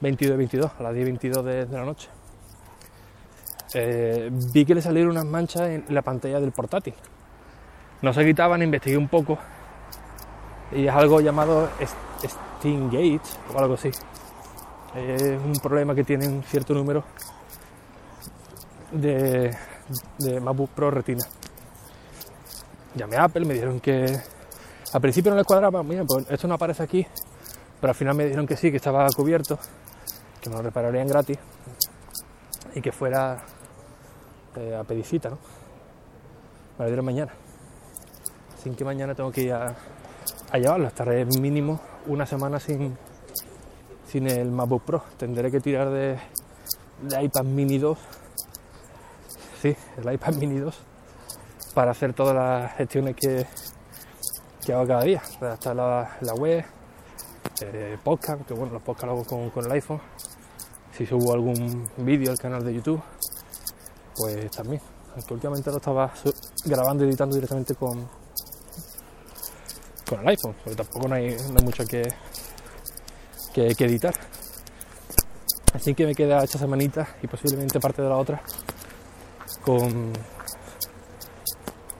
22 0.00 0.36
22, 0.36 0.72
a 0.76 0.82
las 0.82 0.94
10 0.94 1.04
22 1.04 1.44
de, 1.44 1.66
de 1.66 1.78
la 1.78 1.84
noche. 1.84 2.08
Eh, 3.74 4.28
vi 4.32 4.64
que 4.64 4.74
le 4.74 4.82
salieron 4.82 5.12
unas 5.12 5.24
manchas 5.24 5.68
en 5.68 5.84
la 5.90 6.02
pantalla 6.02 6.40
del 6.40 6.50
portátil. 6.50 6.94
No 8.02 8.12
se 8.12 8.24
quitaban, 8.24 8.60
investigué 8.60 8.98
un 8.98 9.06
poco 9.06 9.38
y 10.72 10.88
es 10.88 10.92
algo 10.92 11.20
llamado 11.20 11.70
Stingate 12.58 13.20
o 13.54 13.58
algo 13.58 13.74
así. 13.74 13.90
Es 14.94 15.22
un 15.22 15.54
problema 15.62 15.94
que 15.94 16.04
tiene 16.04 16.26
un 16.26 16.42
cierto 16.42 16.74
número 16.74 17.04
de, 18.92 19.56
de 20.18 20.40
MacBook 20.40 20.70
Pro 20.70 20.90
Retina. 20.90 21.24
Llamé 22.94 23.16
a 23.16 23.24
Apple, 23.24 23.44
me 23.44 23.54
dijeron 23.54 23.80
que 23.80 24.18
al 24.92 25.00
principio 25.00 25.30
no 25.30 25.36
les 25.36 25.46
cuadraba, 25.46 25.82
mira, 25.82 26.04
pues 26.04 26.26
esto 26.30 26.48
no 26.48 26.54
aparece 26.54 26.82
aquí, 26.82 27.06
pero 27.80 27.90
al 27.90 27.94
final 27.94 28.14
me 28.14 28.24
dijeron 28.24 28.46
que 28.46 28.56
sí, 28.56 28.70
que 28.70 28.78
estaba 28.78 29.06
cubierto, 29.14 29.58
que 30.40 30.48
me 30.50 30.56
lo 30.56 30.62
repararían 30.62 31.06
gratis 31.06 31.38
y 32.74 32.80
que 32.80 32.90
fuera 32.90 33.44
eh, 34.56 34.74
a 34.74 34.84
pedicita, 34.84 35.28
¿no? 35.30 35.38
Me 36.78 36.84
lo 36.84 36.86
dieron 36.86 37.04
mañana. 37.04 37.32
Así 38.58 38.70
que 38.70 38.84
mañana 38.84 39.14
tengo 39.14 39.30
que 39.30 39.42
ir 39.42 39.52
a, 39.52 39.76
a 40.50 40.58
llevarlo. 40.58 40.88
Estaré 40.88 41.24
mínimo 41.24 41.80
una 42.08 42.26
semana 42.26 42.58
sin, 42.58 42.96
sin 44.10 44.26
el 44.26 44.50
MacBook 44.50 44.82
Pro. 44.82 45.04
Tendré 45.16 45.50
que 45.50 45.60
tirar 45.60 45.90
de, 45.90 46.18
de 47.02 47.22
iPad 47.22 47.44
Mini 47.44 47.78
2. 47.78 47.98
Sí, 49.62 49.76
el 49.96 50.12
iPad 50.12 50.34
Mini 50.34 50.58
2 50.58 50.78
para 51.74 51.92
hacer 51.92 52.12
todas 52.12 52.34
las 52.34 52.76
gestiones 52.76 53.14
que, 53.14 53.46
que 54.64 54.72
hago 54.72 54.86
cada 54.86 55.02
día. 55.02 55.22
Redactar 55.40 55.76
la, 55.76 56.16
la 56.22 56.34
web, 56.34 56.64
eh, 57.60 57.98
podcast, 58.02 58.42
que 58.46 58.54
bueno, 58.54 58.72
los 58.72 58.82
podcasts 58.82 59.10
hago 59.10 59.24
con, 59.24 59.50
con, 59.50 59.64
el 59.66 59.72
iPhone. 59.72 60.00
Si 60.92 61.06
subo 61.06 61.32
algún 61.32 61.88
vídeo 61.98 62.32
al 62.32 62.38
canal 62.38 62.64
de 62.64 62.74
YouTube, 62.74 63.00
pues 64.16 64.50
también. 64.50 64.82
Aunque 65.14 65.34
últimamente 65.34 65.70
lo 65.70 65.76
estaba 65.76 66.12
grabando 66.64 67.04
y 67.04 67.08
editando 67.08 67.34
directamente 67.34 67.74
con, 67.74 68.08
con 70.08 70.20
el 70.20 70.28
iPhone, 70.28 70.54
porque 70.64 70.76
tampoco 70.76 71.08
no 71.08 71.14
hay, 71.14 71.36
no 71.52 71.60
mucho 71.62 71.84
que, 71.84 72.02
que, 73.52 73.74
que, 73.74 73.84
editar. 73.84 74.14
Así 75.74 75.94
que 75.94 76.06
me 76.06 76.14
queda 76.14 76.42
esta 76.42 76.58
semanita 76.58 77.06
y 77.22 77.26
posiblemente 77.26 77.78
parte 77.78 78.02
de 78.02 78.08
la 78.08 78.16
otra 78.16 78.40
con, 79.62 80.12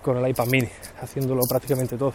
con 0.02 0.16
el 0.16 0.28
iPad 0.30 0.46
mini, 0.46 0.68
haciéndolo 1.00 1.42
prácticamente 1.48 1.96
todo 1.96 2.14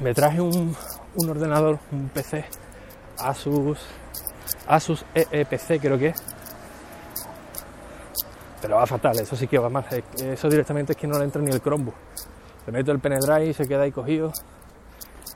me 0.00 0.14
traje 0.14 0.40
un, 0.40 0.74
un 1.16 1.28
ordenador, 1.28 1.78
un 1.92 2.08
PC 2.08 2.44
Asus 3.18 3.78
Asus 4.66 5.04
EEPC 5.14 5.80
creo 5.80 5.98
que 5.98 6.08
es 6.08 6.22
pero 8.62 8.76
va 8.76 8.86
fatal, 8.86 9.18
eso 9.18 9.36
sí 9.36 9.46
que 9.46 9.58
va 9.58 9.70
mal. 9.70 9.86
Eso 10.18 10.48
directamente 10.50 10.92
es 10.92 10.98
que 10.98 11.06
no 11.06 11.18
le 11.18 11.24
entra 11.24 11.40
ni 11.40 11.50
el 11.50 11.62
Chromebook. 11.62 11.94
Le 12.70 12.78
meto 12.78 12.92
el 12.92 13.00
pendrive 13.00 13.46
y 13.46 13.52
se 13.52 13.66
queda 13.66 13.82
ahí 13.82 13.90
cogido 13.90 14.32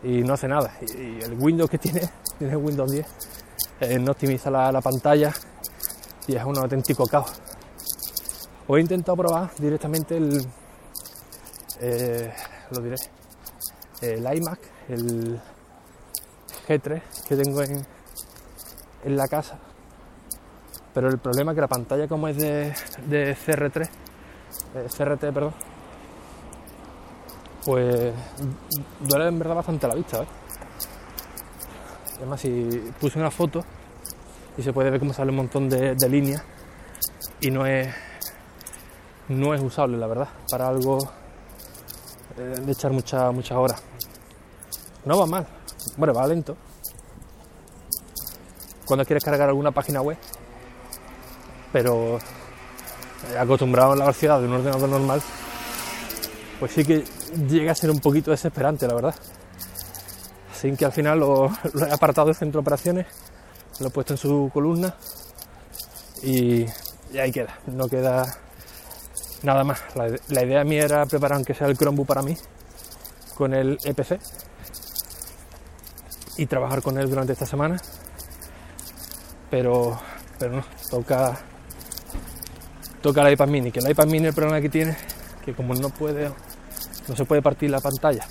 y 0.05 0.23
no 0.23 0.35
hace 0.35 0.47
nada. 0.47 0.73
Y, 0.83 1.21
el 1.21 1.37
Windows 1.37 1.69
que 1.69 1.79
tiene, 1.79 2.03
tiene 2.39 2.55
Windows 2.55 2.89
10, 2.93 3.07
eh, 3.81 3.99
no 3.99 4.13
optimiza 4.13 4.53
la, 4.53 4.81
pantalla 4.81 5.33
y 6.29 6.37
es 6.37 6.45
un 6.45 6.57
auténtico 6.57 7.05
caos. 7.07 7.33
Hoy 8.69 8.79
he 8.79 8.83
intentado 8.83 9.17
probar 9.17 9.51
directamente 9.59 10.17
el, 10.17 10.47
eh, 11.81 12.33
lo 12.71 12.81
diré, 12.81 12.97
el 14.01 14.21
iMac, 14.21 14.61
el 14.91 15.41
G3 16.69 17.03
que 17.27 17.35
tengo 17.35 17.63
en, 17.63 17.85
en 19.03 19.17
la 19.17 19.27
casa. 19.27 19.59
Pero 20.93 21.09
el 21.09 21.19
problema 21.19 21.51
es 21.51 21.57
que 21.57 21.63
la 21.63 21.67
pantalla 21.67 22.07
como 22.07 22.29
es 22.29 22.37
de, 22.37 22.73
de 23.09 23.37
CR3, 23.37 23.89
CRT, 24.97 25.21
perdón, 25.35 25.74
pues 27.65 28.13
duele 29.01 29.29
en 29.29 29.39
verdad 29.39 29.55
bastante 29.55 29.89
la 29.89 29.95
vista, 29.95 30.23
¿eh? 30.23 30.27
Además, 32.19 32.41
si 32.41 32.93
puse 33.01 33.19
una 33.19 33.31
foto 33.31 33.65
y 34.57 34.63
se 34.63 34.73
puede 34.73 34.91
ver 34.91 35.01
cómo 35.01 35.13
sale 35.13 35.31
un 35.31 35.37
montón 35.37 35.69
de, 35.69 35.97
líneas 36.09 36.43
y 37.41 37.51
no 37.51 37.67
es, 37.67 37.93
no 39.29 39.55
es 39.55 39.61
usable, 39.61 39.97
la 39.97 40.07
verdad, 40.07 40.29
para 40.49 40.69
algo 40.69 40.99
eh, 42.39 42.61
de 42.65 42.73
echar 42.73 42.93
muchas 42.93 43.33
muchas 43.35 43.59
horas. 43.59 43.83
No 45.05 45.19
va 45.19 45.27
mal, 45.27 45.47
bueno, 45.97 46.15
va 46.15 46.27
lento. 46.27 46.57
Cuando 48.85 49.05
quieres 49.05 49.25
cargar 49.25 49.49
alguna 49.49 49.71
página 49.71 50.03
web, 50.03 50.19
pero 51.73 52.19
acostumbrado 53.39 53.93
a 53.93 53.97
la 53.97 54.05
velocidad 54.05 54.41
de 54.41 54.47
un 54.47 54.53
ordenador 54.53 54.89
normal, 54.89 55.23
pues 56.61 56.73
sí 56.73 56.85
que 56.85 57.05
llega 57.49 57.73
a 57.73 57.75
ser 57.75 57.91
un 57.91 58.01
poquito 58.01 58.31
desesperante, 58.31 58.87
la 58.87 58.95
verdad. 58.95 59.15
Así 60.53 60.73
que 60.77 60.85
al 60.85 60.93
final 60.93 61.21
lo, 61.21 61.47
he 61.47 61.93
apartado 61.93 62.29
del 62.29 62.37
centro 62.37 62.61
de 62.61 62.63
operaciones, 62.63 63.07
lo 63.81 63.89
he 63.89 63.91
puesto 63.91 64.15
en 64.15 64.19
su 64.19 64.51
columna 64.53 64.95
y, 66.23 66.67
ahí 67.19 67.31
queda, 67.33 67.59
no 67.67 67.89
queda 67.89 68.25
nada 69.43 69.65
más. 69.65 69.83
La, 69.95 70.43
idea 70.43 70.65
mía 70.65 70.85
era 70.85 71.07
preparar 71.07 71.37
aunque 71.37 71.55
sea 71.55 71.67
el 71.67 71.77
Chromebook 71.77 72.07
para 72.07 72.23
mí 72.23 72.37
con 73.35 73.53
el 73.53 73.79
EPC 73.85 74.19
y 76.37 76.47
trabajar 76.47 76.83
con 76.83 76.99
él 76.99 77.09
durante 77.09 77.33
esta 77.33 77.47
semana, 77.47 77.81
pero, 79.51 80.01
pero 80.39 80.57
no, 80.57 80.65
toca, 80.91 81.37
toca 83.03 83.27
el 83.27 83.35
iPad 83.35 83.49
mini, 83.49 83.71
que 83.71 83.81
el 83.81 83.91
iPad 83.91 84.07
mini 84.07 84.27
el 84.29 84.35
problema 84.35 84.61
que 84.61 84.69
tiene 84.69 84.97
que 85.45 85.53
como 85.53 85.75
no 85.75 85.91
puede 85.91 86.31
no 87.09 87.17
se 87.17 87.25
puede 87.25 87.43
partir 87.43 87.71
la 87.71 87.81
pantalla 87.81 88.27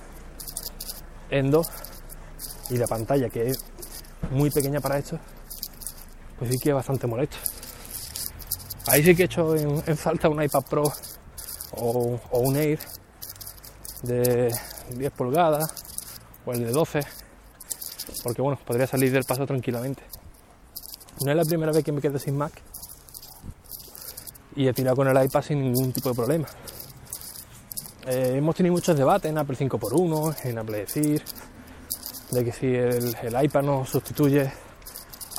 en 1.30 1.52
dos 1.52 1.68
y 2.70 2.78
la 2.78 2.88
pantalla 2.88 3.30
que 3.30 3.50
es 3.50 3.58
muy 4.32 4.50
pequeña 4.50 4.80
para 4.80 4.98
esto, 4.98 5.20
pues 6.38 6.52
sí 6.52 6.58
que 6.58 6.70
es 6.70 6.76
bastante 6.76 7.08
molesto. 7.08 7.38
Ahí 8.88 9.04
sí 9.04 9.16
que 9.16 9.24
he 9.24 9.26
hecho 9.26 9.56
en, 9.56 9.98
falta 9.98 10.30
un 10.30 10.42
iPad 10.42 10.64
Pro 10.70 10.84
o, 11.78 12.20
un 12.32 12.56
Air 12.56 12.80
de 14.04 14.54
10 14.92 15.12
pulgadas 15.14 15.66
o 16.46 16.52
el 16.52 16.66
de 16.66 16.72
12, 16.72 17.00
porque 18.24 18.42
bueno, 18.42 18.60
podría 18.66 18.88
salir 18.88 19.12
del 19.12 19.24
paso 19.24 19.46
tranquilamente. 19.46 20.04
No 21.24 21.32
es 21.32 21.38
la 21.38 21.46
primera 21.46 21.72
vez 21.72 21.84
que 21.84 21.92
me 21.92 22.02
quedo 22.02 22.20
sin 22.20 22.38
Mac 22.38 22.54
y 24.56 24.68
he 24.68 24.74
tirado 24.74 24.96
con 24.98 25.08
el 25.08 25.26
iPad 25.26 25.42
sin 25.42 25.62
ningún 25.62 25.94
tipo 25.94 26.10
de 26.10 26.16
problema. 26.16 26.48
Eh, 28.06 28.34
hemos 28.36 28.54
tenido 28.56 28.74
muchos 28.74 28.98
debates 28.98 29.32
en 29.32 29.38
Apple 29.38 29.56
5x1, 29.56 30.36
en 30.44 30.58
Apple 30.58 30.78
decir, 30.80 31.24
de 32.32 32.44
que 32.44 32.52
si 32.52 32.68
el, 32.68 33.16
iPad 33.42 33.62
no 33.62 33.86
sustituye 33.86 34.52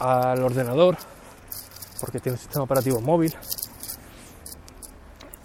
al 0.00 0.42
ordenador, 0.42 0.96
porque 2.00 2.20
tiene 2.20 2.36
un 2.36 2.40
sistema 2.40 2.64
operativo 2.64 3.02
móvil. 3.02 3.34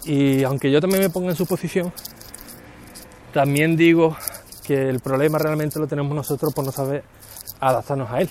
Y 0.06 0.44
aunque 0.44 0.72
yo 0.72 0.80
también 0.80 1.02
me 1.02 1.10
ponga 1.10 1.32
en 1.32 1.36
su 1.36 1.46
posición, 1.46 1.92
también 3.34 3.76
digo 3.76 4.16
que 4.64 4.88
el 4.88 5.02
problema 5.02 5.38
realmente 5.40 5.78
lo 5.78 5.88
tenemos 5.88 6.16
nosotros 6.16 6.54
por 6.54 6.64
no 6.64 6.72
saber 6.72 7.04
adaptarnos 7.60 8.10
a 8.12 8.22
él. 8.22 8.30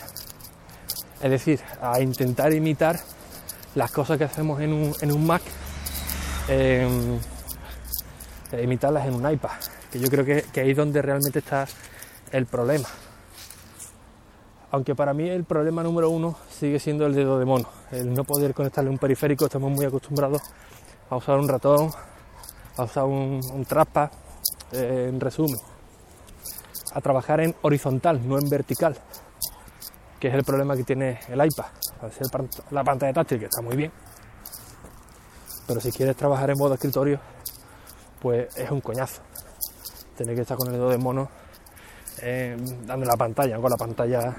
Es 1.23 1.31
decir, 1.31 1.61
a 1.83 2.01
intentar 2.01 2.55
imitar 2.55 2.99
las 3.75 3.91
cosas 3.91 4.17
que 4.17 4.25
hacemos 4.25 4.63
en 4.63 4.73
un, 4.73 4.95
en 5.03 5.13
un 5.13 5.27
Mac. 5.27 5.43
Em, 6.49 7.19
imitarlas 8.53 9.07
en 9.07 9.15
un 9.15 9.31
iPad, 9.31 9.51
que 9.91 9.99
yo 9.99 10.09
creo 10.09 10.25
que, 10.25 10.61
ahí 10.61 10.71
es 10.71 10.77
donde 10.77 11.03
realmente 11.03 11.41
está 11.41 11.67
el 12.33 12.47
problema. 12.47 12.89
Aunque 14.71 14.95
para 14.95 15.15
mí 15.15 15.29
el 15.29 15.45
problema 15.45 15.83
número 15.83 16.11
uno 16.11 16.37
sigue 16.51 16.79
siendo 16.79 17.07
el 17.07 17.15
dedo 17.15 17.39
de 17.39 17.45
mono, 17.45 17.69
el 17.91 18.13
no 18.13 18.25
poder 18.25 18.55
conectarle 18.55 18.91
un 18.91 18.99
periférico, 18.99 19.47
estamos 19.47 19.71
muy 19.71 19.87
acostumbrados 19.87 20.43
a 21.09 21.17
usar 21.17 21.39
un 21.39 21.49
ratón, 21.49 21.91
a 22.77 22.83
usar 22.85 23.05
un, 23.05 23.41
un 23.53 23.67
eh, 24.73 25.07
en 25.09 25.21
resumen, 25.21 25.59
a 26.93 27.01
trabajar 27.01 27.41
en 27.41 27.55
horizontal, 27.63 28.27
no 28.27 28.39
en 28.39 28.49
vertical, 28.49 28.97
que 30.21 30.29
es 30.29 30.35
el 30.35 30.45
problema 30.45 30.77
que 30.77 30.85
tiene 30.85 31.21
el 31.29 31.45
iPad. 31.45 31.67
Al 32.01 32.13
ser 32.13 32.27
la 32.71 32.85
pantalla 32.85 33.13
táctil, 33.13 33.41
que 33.41 33.47
está 33.47 33.63
muy 33.63 33.77
bien, 33.77 33.91
pero 35.67 35.81
si 35.81 35.93
quieres 35.93 36.17
trabajar 36.17 36.51
en 36.51 36.59
modo 36.59 36.75
escritorio, 36.75 37.21
pues 38.21 38.57
es 38.57 38.71
un 38.71 38.81
coñazo. 38.81 39.23
Tener 40.17 40.35
que 40.35 40.43
estar 40.43 40.57
con 40.57 40.69
el 40.69 40.75
dedo 40.75 40.89
de 40.89 40.99
mono 40.99 41.29
eh, 42.23 42.57
dando 42.85 43.07
la 43.07 43.17
pantalla, 43.17 43.57
con 43.59 43.71
la 43.71 43.77
pantalla 43.77 44.37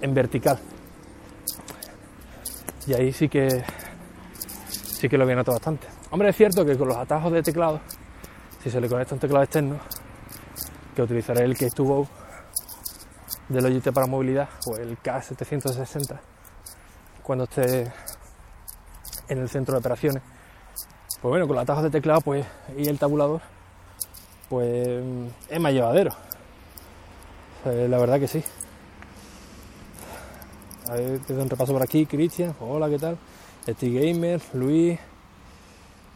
en 0.00 0.14
vertical. 0.14 0.58
Y 2.86 2.94
ahí 2.94 3.12
sí 3.12 3.28
que 3.28 3.64
sí 4.68 5.08
que 5.08 5.16
lo 5.16 5.26
viene 5.26 5.44
todo 5.44 5.54
bastante. 5.54 5.86
Hombre, 6.10 6.30
es 6.30 6.36
cierto 6.36 6.64
que 6.64 6.76
con 6.76 6.88
los 6.88 6.96
atajos 6.96 7.32
de 7.32 7.42
teclado, 7.42 7.80
si 8.62 8.70
se 8.70 8.80
le 8.80 8.88
conecta 8.88 9.14
un 9.14 9.20
teclado 9.20 9.44
externo, 9.44 9.78
que 10.94 11.02
utilizaré 11.02 11.44
el 11.44 11.52
estuvo 11.52 12.06
del 13.48 13.64
Logitech 13.64 13.94
para 13.94 14.06
movilidad 14.06 14.48
o 14.66 14.76
el 14.76 14.98
K760 14.98 16.20
cuando 17.22 17.44
esté 17.44 17.92
en 19.28 19.38
el 19.38 19.48
centro 19.48 19.74
de 19.74 19.78
operaciones 19.78 20.22
pues 21.22 21.30
bueno, 21.30 21.46
con 21.46 21.54
los 21.54 21.62
atajos 21.62 21.84
de 21.84 21.90
teclado 21.90 22.20
pues, 22.20 22.44
y 22.76 22.88
el 22.88 22.98
tabulador, 22.98 23.40
pues 24.48 24.88
es 25.48 25.60
más 25.60 25.72
llevadero. 25.72 26.10
la 27.64 27.96
verdad 27.96 28.18
que 28.18 28.26
sí. 28.26 28.42
A 30.90 30.94
ver, 30.94 31.20
te 31.20 31.32
doy 31.32 31.44
un 31.44 31.48
repaso 31.48 31.72
por 31.72 31.80
aquí, 31.80 32.06
Cristian, 32.06 32.56
hola, 32.58 32.88
¿qué 32.88 32.98
tal? 32.98 33.16
Steve 33.68 34.12
Gamer, 34.12 34.42
Luis, 34.54 34.98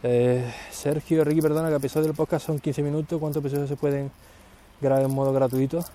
eh, 0.03 0.53
Sergio, 0.71 1.23
Ricky, 1.23 1.41
perdona, 1.41 1.69
que 1.69 1.79
pesar 1.79 2.03
del 2.03 2.13
podcast 2.13 2.45
son 2.45 2.59
15 2.59 2.83
minutos, 2.83 3.17
¿cuántos 3.17 3.39
episodios 3.39 3.69
se 3.69 3.77
pueden 3.77 4.11
grabar 4.81 5.05
en 5.05 5.15
modo 5.15 5.31
gratuito? 5.31 5.85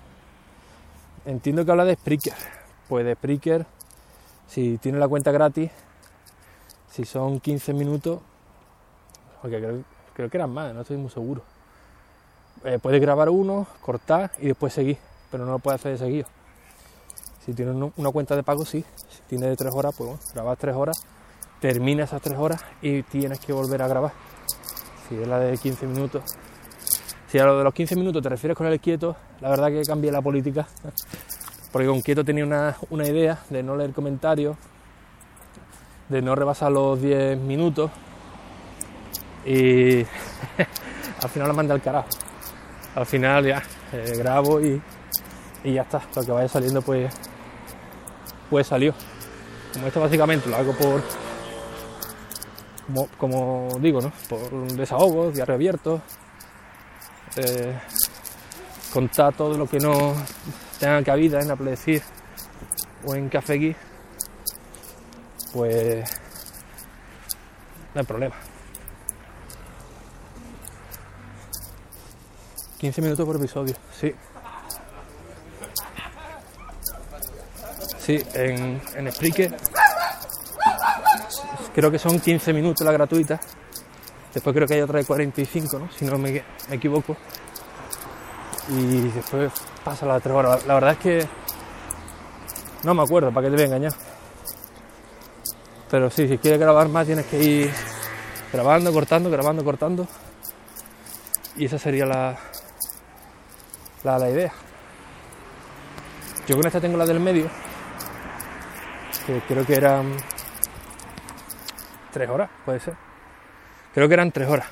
Entiendo 1.25 1.63
que 1.63 1.69
habla 1.69 1.85
de 1.85 1.93
Spreaker. 1.93 2.33
Pues 2.89 3.05
de 3.05 3.13
Spreaker, 3.13 3.67
si 4.47 4.79
tiene 4.79 4.97
la 4.97 5.07
cuenta 5.07 5.31
gratis, 5.31 5.69
si 6.89 7.05
son 7.05 7.39
15 7.39 7.73
minutos, 7.73 8.19
porque 9.43 9.83
creo, 10.13 10.29
que 10.29 10.37
eran 10.37 10.51
más, 10.51 10.73
no 10.73 10.81
estoy 10.81 10.95
muy 10.95 11.09
seguro. 11.09 11.41
Eh, 12.63 12.79
puedes 12.81 13.01
grabar 13.01 13.29
uno, 13.29 13.67
cortar 13.81 14.31
y 14.39 14.47
después 14.47 14.71
seguir, 14.71 14.97
pero 15.29 15.45
no 15.45 15.51
lo 15.51 15.59
puedes 15.59 15.81
hacer 15.81 15.91
de 15.91 15.97
seguido. 15.97 16.27
Si 17.45 17.53
tienes 17.53 17.75
una 17.97 18.09
cuenta 18.11 18.37
de 18.37 18.43
pago, 18.43 18.63
sí. 18.63 18.85
Si 19.09 19.21
tienes 19.27 19.49
de 19.49 19.57
tres 19.57 19.73
horas, 19.75 19.93
pues 19.97 20.07
bueno, 20.11 20.23
grabas 20.33 20.57
tres 20.57 20.73
horas, 20.73 21.05
termina 21.59 22.05
esas 22.05 22.21
tres 22.21 22.37
horas 22.39 22.63
y 22.81 23.03
tienes 23.03 23.37
que 23.41 23.51
volver 23.51 23.81
a 23.81 23.89
grabar. 23.89 24.13
Si 25.09 25.15
es 25.15 25.27
la 25.27 25.39
de 25.39 25.57
15 25.57 25.87
minutos. 25.87 26.23
Si 27.27 27.37
a 27.37 27.43
lo 27.43 27.57
de 27.57 27.65
los 27.65 27.73
15 27.73 27.97
minutos 27.97 28.23
te 28.23 28.29
refieres 28.29 28.57
con 28.57 28.67
el 28.67 28.79
quieto, 28.79 29.17
la 29.41 29.49
verdad 29.49 29.67
que 29.67 29.81
cambié 29.81 30.09
la 30.09 30.21
política. 30.21 30.69
Porque 31.73 31.89
con 31.89 31.99
quieto 31.99 32.23
tenía 32.23 32.45
una, 32.45 32.77
una 32.91 33.05
idea 33.05 33.39
de 33.49 33.61
no 33.61 33.75
leer 33.75 33.91
comentarios, 33.91 34.55
de 36.07 36.21
no 36.21 36.33
rebasar 36.33 36.71
los 36.71 37.01
10 37.01 37.37
minutos 37.39 37.91
y 39.45 39.99
al 41.21 41.29
final 41.29 41.47
lo 41.47 41.53
mandé 41.53 41.73
al 41.73 41.81
carajo. 41.81 42.09
Al 42.95 43.05
final 43.05 43.45
ya 43.45 43.63
eh, 43.91 44.13
grabo 44.17 44.61
y, 44.61 44.81
y, 45.63 45.73
ya 45.73 45.81
está. 45.81 46.01
Lo 46.15 46.23
que 46.23 46.31
vaya 46.31 46.47
saliendo 46.47 46.81
pues, 46.81 47.13
pues 48.49 48.67
salió. 48.67 48.93
Como 49.73 49.87
esto 49.87 49.99
básicamente 49.99 50.49
lo 50.49 50.55
hago 50.55 50.73
por, 50.73 51.01
como, 53.17 53.69
digo, 53.79 54.01
¿no? 54.01 54.11
Por 54.29 54.53
un 54.53 54.75
desahogo, 54.75 55.31
diario 55.31 55.55
abierto. 55.55 56.01
Eh, 57.35 57.79
contar 58.93 59.33
todo 59.33 59.57
lo 59.57 59.67
que 59.67 59.79
no 59.79 60.13
tenga 60.79 61.03
cabida 61.03 61.41
en 61.41 61.49
Apple 61.49 61.71
decir 61.71 62.03
o 63.05 63.15
en 63.15 63.27
Café 63.29 63.55
Gui, 63.55 63.75
pues 65.51 66.21
no 67.95 68.01
hay 68.01 68.05
problema. 68.05 68.35
15 72.83 73.01
minutos 73.01 73.25
por 73.25 73.37
episodio, 73.37 73.73
sí. 73.97 74.13
Sí, 77.97 78.21
en, 78.33 78.81
en 78.97 79.09
creo 81.73 81.89
que 81.89 81.97
son 81.97 82.19
15 82.19 82.51
minutos 82.51 82.85
la 82.85 82.91
gratuita. 82.91 83.39
Después 84.33 84.53
creo 84.53 84.67
que 84.67 84.73
hay 84.73 84.81
otra 84.81 84.99
de 84.99 85.05
45, 85.05 85.79
¿no? 85.79 85.89
Si 85.97 86.03
no 86.03 86.17
me, 86.17 86.43
equivoco. 86.71 87.15
Y 88.67 89.07
después 89.11 89.53
pasa 89.85 90.05
la 90.05 90.19
3 90.19 90.35
horas. 90.35 90.65
La 90.65 90.73
verdad 90.73 90.91
es 90.91 90.97
que 90.97 91.25
no 92.83 92.93
me 92.93 93.03
acuerdo, 93.03 93.31
para 93.31 93.45
que 93.45 93.51
te 93.51 93.55
voy 93.55 93.63
a 93.63 93.67
engañar. 93.67 93.93
Pero 95.89 96.09
sí, 96.09 96.27
si 96.27 96.37
quieres 96.37 96.59
grabar 96.59 96.89
más 96.89 97.05
tienes 97.05 97.27
que 97.27 97.41
ir 97.41 97.71
grabando, 98.51 98.91
cortando, 98.91 99.29
grabando, 99.29 99.63
cortando. 99.63 100.05
Y 101.55 101.63
esa 101.63 101.79
sería 101.79 102.05
la, 102.05 102.37
la, 104.03 104.29
idea. 104.29 104.51
Yo 106.47 106.55
con 106.57 106.65
esta 106.67 106.81
tengo 106.81 106.97
la 106.97 107.05
del 107.05 107.19
medio, 107.19 107.49
que 109.25 109.39
creo 109.47 109.65
que 109.65 109.75
eran 109.75 110.17
tres 112.11 112.29
horas, 112.29 112.49
puede 112.65 112.79
ser. 112.79 112.95
Creo 113.93 114.07
que 114.07 114.13
eran 114.13 114.31
tres 114.31 114.49
horas 114.49 114.67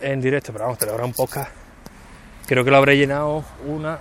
en 0.00 0.20
directo, 0.20 0.52
pero 0.52 0.64
vamos, 0.64 0.78
tres 0.78 0.92
horas 0.92 1.06
un 1.06 1.12
podcast. 1.14 1.50
Creo 2.46 2.64
que 2.64 2.70
lo 2.70 2.76
habré 2.76 2.96
llenado 2.96 3.44
una 3.66 3.98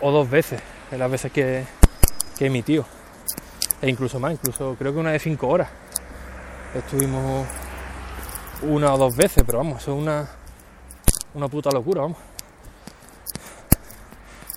o 0.00 0.10
dos 0.10 0.28
veces, 0.28 0.60
en 0.90 0.98
las 0.98 1.10
veces 1.10 1.32
que, 1.32 1.64
que 2.38 2.46
emitido. 2.46 2.84
E 3.82 3.88
incluso 3.88 4.20
más, 4.20 4.32
incluso 4.32 4.76
creo 4.78 4.92
que 4.92 4.98
una 4.98 5.12
de 5.12 5.18
cinco 5.18 5.48
horas. 5.48 5.68
Estuvimos 6.74 7.46
una 8.62 8.94
o 8.94 8.98
dos 8.98 9.16
veces, 9.16 9.42
pero 9.44 9.58
vamos, 9.58 9.82
eso 9.82 9.94
es 9.94 10.02
una, 10.02 10.28
una 11.34 11.48
puta 11.48 11.70
locura, 11.70 12.02
vamos. 12.02 12.33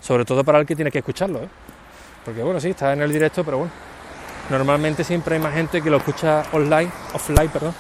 Sobre 0.08 0.24
todo 0.24 0.42
para 0.46 0.60
el 0.60 0.66
que 0.66 0.74
tiene 0.74 0.90
que 0.90 1.00
escucharlo, 1.00 1.40
¿eh? 1.40 1.50
Porque 2.24 2.42
bueno, 2.42 2.62
sí, 2.62 2.70
está 2.70 2.94
en 2.94 3.02
el 3.02 3.12
directo, 3.12 3.44
pero 3.44 3.58
bueno. 3.58 3.74
Normalmente 4.50 5.04
siempre 5.04 5.36
hay 5.36 5.42
más 5.42 5.54
gente 5.54 5.82
que 5.82 5.90
lo 5.90 5.98
escucha 5.98 6.44
online, 6.54 6.90
offline, 7.14 7.50
perdón, 7.50 7.76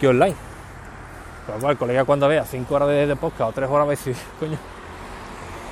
que 0.00 0.08
online. 0.08 0.34
Pero 1.44 1.58
bueno, 1.58 1.72
el 1.72 1.76
colega 1.76 2.04
cuando 2.06 2.28
vea 2.28 2.46
5 2.46 2.74
horas 2.74 2.88
de, 2.88 3.14
podcast 3.16 3.50
o 3.50 3.52
3 3.52 3.68
horas 3.68 3.86
va 3.86 3.88
a 3.88 3.90
decir, 3.90 4.16
coño, 4.40 4.56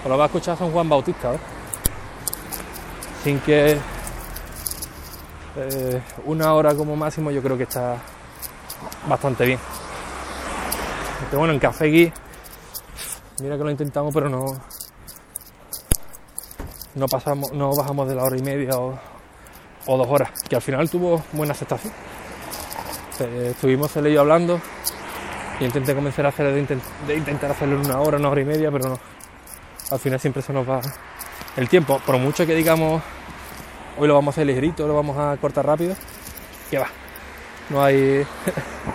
o 0.04 0.08
lo 0.10 0.18
va 0.18 0.24
a 0.24 0.26
escuchar 0.26 0.58
San 0.58 0.70
Juan 0.70 0.90
Bautista, 0.90 1.32
¿eh? 1.32 1.38
Sin 3.24 3.40
que 3.40 3.78
eh, 5.56 6.02
una 6.26 6.52
hora 6.52 6.74
como 6.74 6.96
máximo 6.96 7.30
yo 7.30 7.40
creo 7.40 7.56
que 7.56 7.62
está 7.62 7.96
bastante 9.08 9.46
bien. 9.46 9.58
Este, 11.22 11.34
bueno, 11.34 11.54
en 11.54 11.58
Café 11.58 11.86
Gui, 11.86 12.12
mira 13.40 13.56
que 13.56 13.64
lo 13.64 13.70
intentamos, 13.70 14.12
pero 14.12 14.28
no, 14.28 14.60
no 16.94 17.06
pasamos, 17.08 17.52
no 17.52 17.74
bajamos 17.74 18.08
de 18.08 18.14
la 18.14 18.24
hora 18.24 18.36
y 18.36 18.42
media 18.42 18.72
o, 18.76 18.98
dos 19.86 20.06
horas, 20.08 20.30
que 20.48 20.56
al 20.56 20.62
final 20.62 20.88
tuvo 20.90 21.22
buena 21.32 21.52
aceptación. 21.52 21.92
Eh, 23.20 23.48
estuvimos 23.50 23.94
él 23.96 24.08
y 24.08 24.14
yo 24.14 24.20
hablando 24.20 24.60
y 25.60 25.64
intenté 25.64 25.94
convencer 25.94 26.26
a 26.26 26.30
hacer 26.30 26.52
de, 26.52 27.16
intentar 27.16 27.50
hacerlo 27.50 27.76
en 27.76 27.86
una 27.86 28.00
hora, 28.00 28.18
una 28.18 28.28
hora 28.28 28.40
y 28.40 28.44
media, 28.44 28.70
pero 28.70 28.90
no. 28.90 28.98
Al 29.90 29.98
final 29.98 30.20
siempre 30.20 30.42
se 30.42 30.52
nos 30.52 30.68
va 30.68 30.80
el 31.56 31.68
tiempo. 31.68 32.00
Por 32.04 32.18
mucho 32.18 32.46
que 32.46 32.54
digamos 32.54 33.02
hoy 33.98 34.08
lo 34.08 34.14
vamos 34.14 34.32
a 34.32 34.34
hacer 34.34 34.46
ligerito, 34.46 34.86
lo 34.86 34.94
vamos 34.94 35.16
a 35.18 35.36
cortar 35.38 35.66
rápido, 35.66 35.94
que 36.70 36.78
va. 36.78 36.88
No 37.70 37.82
hay 37.82 38.26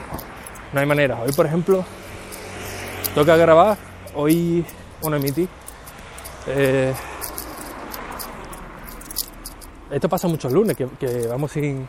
no 0.73 0.79
hay 0.79 0.85
manera. 0.85 1.19
Hoy 1.21 1.31
por 1.33 1.45
ejemplo 1.45 1.85
toca 3.15 3.35
grabar, 3.35 3.77
hoy 4.15 4.65
bueno 5.01 5.17
emití. 5.17 5.47
Eh, 6.47 6.93
esto 9.91 10.09
pasa 10.09 10.27
muchos 10.27 10.51
lunes, 10.51 10.75
que, 10.75 11.27
vamos 11.27 11.51
sin, 11.51 11.87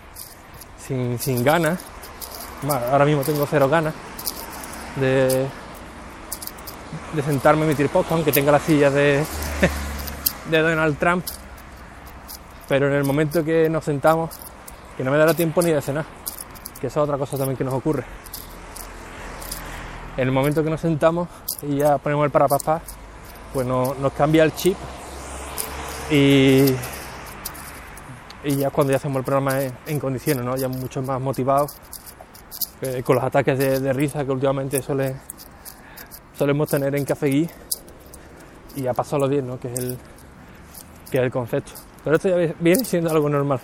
sin, 0.79 1.45
ganas. 1.45 1.79
Ahora 2.91 3.05
mismo 3.05 3.23
tengo 3.23 3.47
cero 3.47 3.69
ganas 3.69 3.95
de, 4.97 5.47
de 7.13 7.23
sentarme 7.23 7.63
a 7.63 7.65
emitir 7.67 7.89
podcast, 7.89 8.13
aunque 8.13 8.33
tenga 8.33 8.53
la 8.53 8.59
silla 8.59 8.91
de, 8.91 9.25
de 10.51 10.59
Donald 10.59 10.99
Trump. 10.99 11.25
Pero 12.69 12.89
en 12.89 12.95
el 12.95 13.05
momento 13.05 13.45
que 13.45 13.69
nos 13.69 13.85
sentamos, 13.85 14.31
que 14.97 15.05
no 15.05 15.11
me 15.11 15.19
dará 15.19 15.35
tiempo 15.35 15.63
ni 15.63 15.71
de 15.71 15.81
cenar, 15.81 16.05
que 16.81 16.89
esa 16.89 17.01
es 17.01 17.05
otra 17.05 17.19
cosa 17.19 17.37
también 17.37 17.57
que 17.57 17.65
nos 17.65 17.75
ocurre. 17.75 18.05
En 20.17 20.25
el 20.27 20.33
momento 20.33 20.63
que 20.65 20.71
nos 20.71 20.81
sentamos 20.81 21.29
y 21.63 21.77
ya 21.77 21.99
ponemos 21.99 22.25
el 22.25 22.31
parapapá, 22.31 22.83
pues 23.53 23.67
no, 23.67 23.95
nos 23.95 24.13
cambia 24.13 24.45
el 24.45 24.55
chip 24.55 24.77
y 26.11 26.67
y 28.49 28.57
ya 28.57 28.71
cuando 28.71 28.93
ya 28.93 28.97
hacemos 28.97 29.19
el 29.19 29.25
programa 29.25 29.61
en, 29.87 30.01
condiciones, 30.01 30.43
¿no? 30.43 30.57
ya 30.57 30.69
mucho 30.69 31.03
más 31.03 31.21
motivados, 31.21 31.77
con 33.05 33.17
los 33.17 33.25
ataques 33.25 33.59
de, 33.59 33.93
risa 33.93 34.25
que 34.25 34.31
últimamente 34.31 34.81
solemos 34.81 36.71
tener 36.71 36.97
en 36.97 37.05
Café 37.05 37.27
Gui, 37.29 37.51
y 38.77 38.83
pasó 38.85 39.19
los 39.19 39.29
10, 39.29 39.45
¿no? 39.45 39.61
que, 39.61 39.71
es 39.71 39.79
el, 39.79 39.99
que 41.11 41.19
es 41.19 41.25
el 41.25 41.31
concepto. 41.31 41.73
Pero 42.03 42.17
esto 42.17 42.29
ya 42.31 42.55
viene 42.59 42.85
siendo 42.87 43.11
algo 43.11 43.29
normal. 43.29 43.61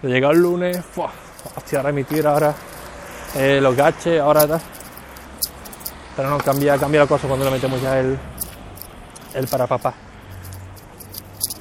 De 0.00 0.16
el 0.16 0.38
lunes, 0.38 0.82
¡fua! 0.82 1.12
hostia, 1.54 1.82
remitir 1.82 2.26
ahora 2.26 2.54
eh, 3.36 3.60
los 3.60 3.76
gaches, 3.76 4.22
ahora 4.22 4.46
tal. 4.46 4.60
Pero 6.16 6.30
no, 6.30 6.38
cambia, 6.38 6.78
cambia 6.78 7.00
la 7.02 7.06
cosa 7.06 7.28
cuando 7.28 7.44
le 7.44 7.50
metemos 7.50 7.82
ya 7.82 8.00
el, 8.00 8.18
el 9.34 9.48
para 9.48 9.66
papá. 9.66 9.92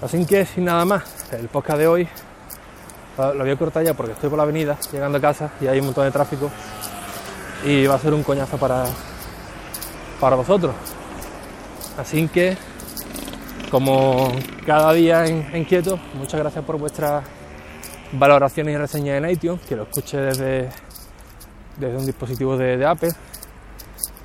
Así 0.01 0.25
que 0.25 0.45
sin 0.45 0.63
nada 0.63 0.85
más, 0.85 1.03
el 1.33 1.49
podcast 1.49 1.79
de 1.79 1.87
hoy 1.87 2.07
lo 3.17 3.39
voy 3.39 3.49
a 3.49 3.55
cortar 3.55 3.83
ya 3.83 3.93
porque 3.93 4.13
estoy 4.13 4.29
por 4.29 4.37
la 4.37 4.43
avenida 4.43 4.77
llegando 4.91 5.17
a 5.17 5.21
casa 5.21 5.51
y 5.59 5.67
hay 5.67 5.79
un 5.79 5.85
montón 5.85 6.05
de 6.05 6.11
tráfico 6.11 6.51
y 7.65 7.85
va 7.87 7.95
a 7.95 7.99
ser 7.99 8.13
un 8.13 8.23
coñazo 8.23 8.57
para, 8.57 8.85
para 10.19 10.35
vosotros. 10.35 10.73
Así 11.97 12.27
que, 12.27 12.55
como 13.71 14.31
cada 14.65 14.93
día 14.93 15.25
en, 15.25 15.65
Quieto, 15.65 15.99
muchas 16.13 16.39
gracias 16.39 16.63
por 16.63 16.77
vuestras 16.77 17.23
valoraciones 18.11 18.75
y 18.75 18.77
reseñas 18.77 19.17
en 19.17 19.29
iTunes, 19.29 19.61
que 19.67 19.75
lo 19.75 19.83
escuche 19.83 20.17
desde, 20.17 20.69
desde 21.77 21.97
un 21.97 22.05
dispositivo 22.05 22.55
de, 22.55 22.77
de 22.77 22.85
Apple, 22.85 23.11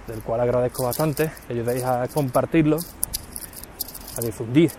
del 0.07 0.21
cual 0.21 0.43
agradezco 0.43 0.85
bastante, 0.85 1.33
que 1.47 1.55
ayudéis 1.55 1.83
a 1.85 2.07
compartirlo, 2.09 2.77
a 4.19 4.21
difundir 4.21 4.71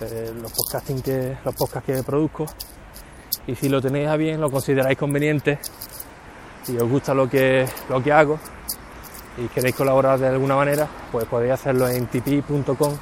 los 0.00 0.52
podcasting 0.52 1.02
que 1.02 1.36
los 1.44 1.54
podcasts 1.54 1.86
que 1.86 2.02
produzco. 2.02 2.46
Y 3.46 3.54
si 3.54 3.68
lo 3.68 3.80
tenéis 3.80 4.08
a 4.08 4.16
bien 4.16 4.40
lo 4.40 4.50
consideráis 4.50 4.98
conveniente 4.98 5.58
y 6.68 6.76
os 6.76 6.88
gusta 6.88 7.14
lo 7.14 7.28
que 7.28 7.66
lo 7.88 8.02
que 8.02 8.12
hago 8.12 8.38
y 9.38 9.48
queréis 9.48 9.74
colaborar 9.74 10.18
de 10.18 10.28
alguna 10.28 10.56
manera 10.56 10.86
pues 11.10 11.24
podéis 11.26 11.54
hacerlo 11.54 11.88
en 11.88 12.06
tipi.com 12.08 12.94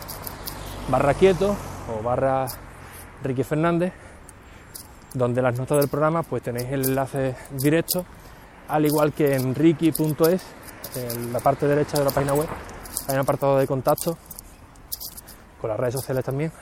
barra 0.88 1.14
quieto 1.14 1.56
o 1.92 2.02
barra 2.02 2.46
Ricky 3.22 3.42
Fernández 3.42 3.92
donde 5.14 5.42
las 5.42 5.58
notas 5.58 5.78
del 5.78 5.88
programa 5.88 6.22
pues 6.22 6.42
tenéis 6.42 6.68
el 6.70 6.84
enlace 6.84 7.34
directo 7.50 8.04
al 8.68 8.84
igual 8.84 9.12
que 9.12 9.34
en 9.34 9.54
ricky.es 9.54 10.42
en 10.94 11.32
la 11.32 11.40
parte 11.40 11.66
derecha 11.66 11.98
de 11.98 12.04
la 12.04 12.10
página 12.10 12.34
web. 12.34 12.48
Hay 13.08 13.14
un 13.14 13.20
apartado 13.20 13.58
de 13.58 13.66
contacto 13.66 14.16
con 15.60 15.70
las 15.70 15.78
redes 15.78 15.94
sociales 15.94 16.24
también 16.24 16.52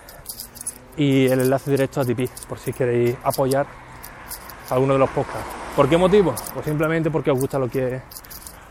y 0.97 1.27
el 1.27 1.41
enlace 1.41 1.71
directo 1.71 2.01
a 2.01 2.05
Tipeee 2.05 2.29
por 2.49 2.59
si 2.59 2.73
queréis 2.73 3.17
apoyar 3.23 3.67
alguno 4.71 4.95
de 4.95 4.99
los 4.99 5.11
podcasts. 5.11 5.49
¿Por 5.77 5.89
qué 5.89 5.97
motivo? 5.97 6.35
Pues 6.53 6.65
simplemente 6.65 7.11
porque 7.11 7.31
os 7.31 7.39
gusta 7.39 7.59
lo 7.59 7.69
que, 7.69 8.01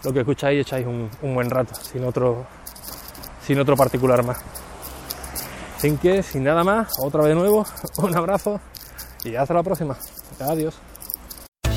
lo 0.03 0.13
que 0.13 0.19
escucháis 0.19 0.57
y 0.57 0.61
echáis 0.61 0.87
un, 0.87 1.09
un 1.21 1.35
buen 1.35 1.49
rato, 1.49 1.75
sin 1.75 2.03
otro, 2.05 2.45
sin 3.45 3.59
otro 3.59 3.75
particular 3.75 4.23
más. 4.23 4.37
Así 5.77 5.97
que, 5.97 6.23
sin 6.23 6.45
nada 6.45 6.63
más, 6.63 6.93
otra 7.01 7.21
vez 7.21 7.29
de 7.29 7.35
nuevo, 7.35 7.65
un 7.97 8.15
abrazo 8.15 8.59
y 9.25 9.35
hasta 9.35 9.53
la 9.53 9.63
próxima. 9.63 9.97
Adiós. 10.39 10.75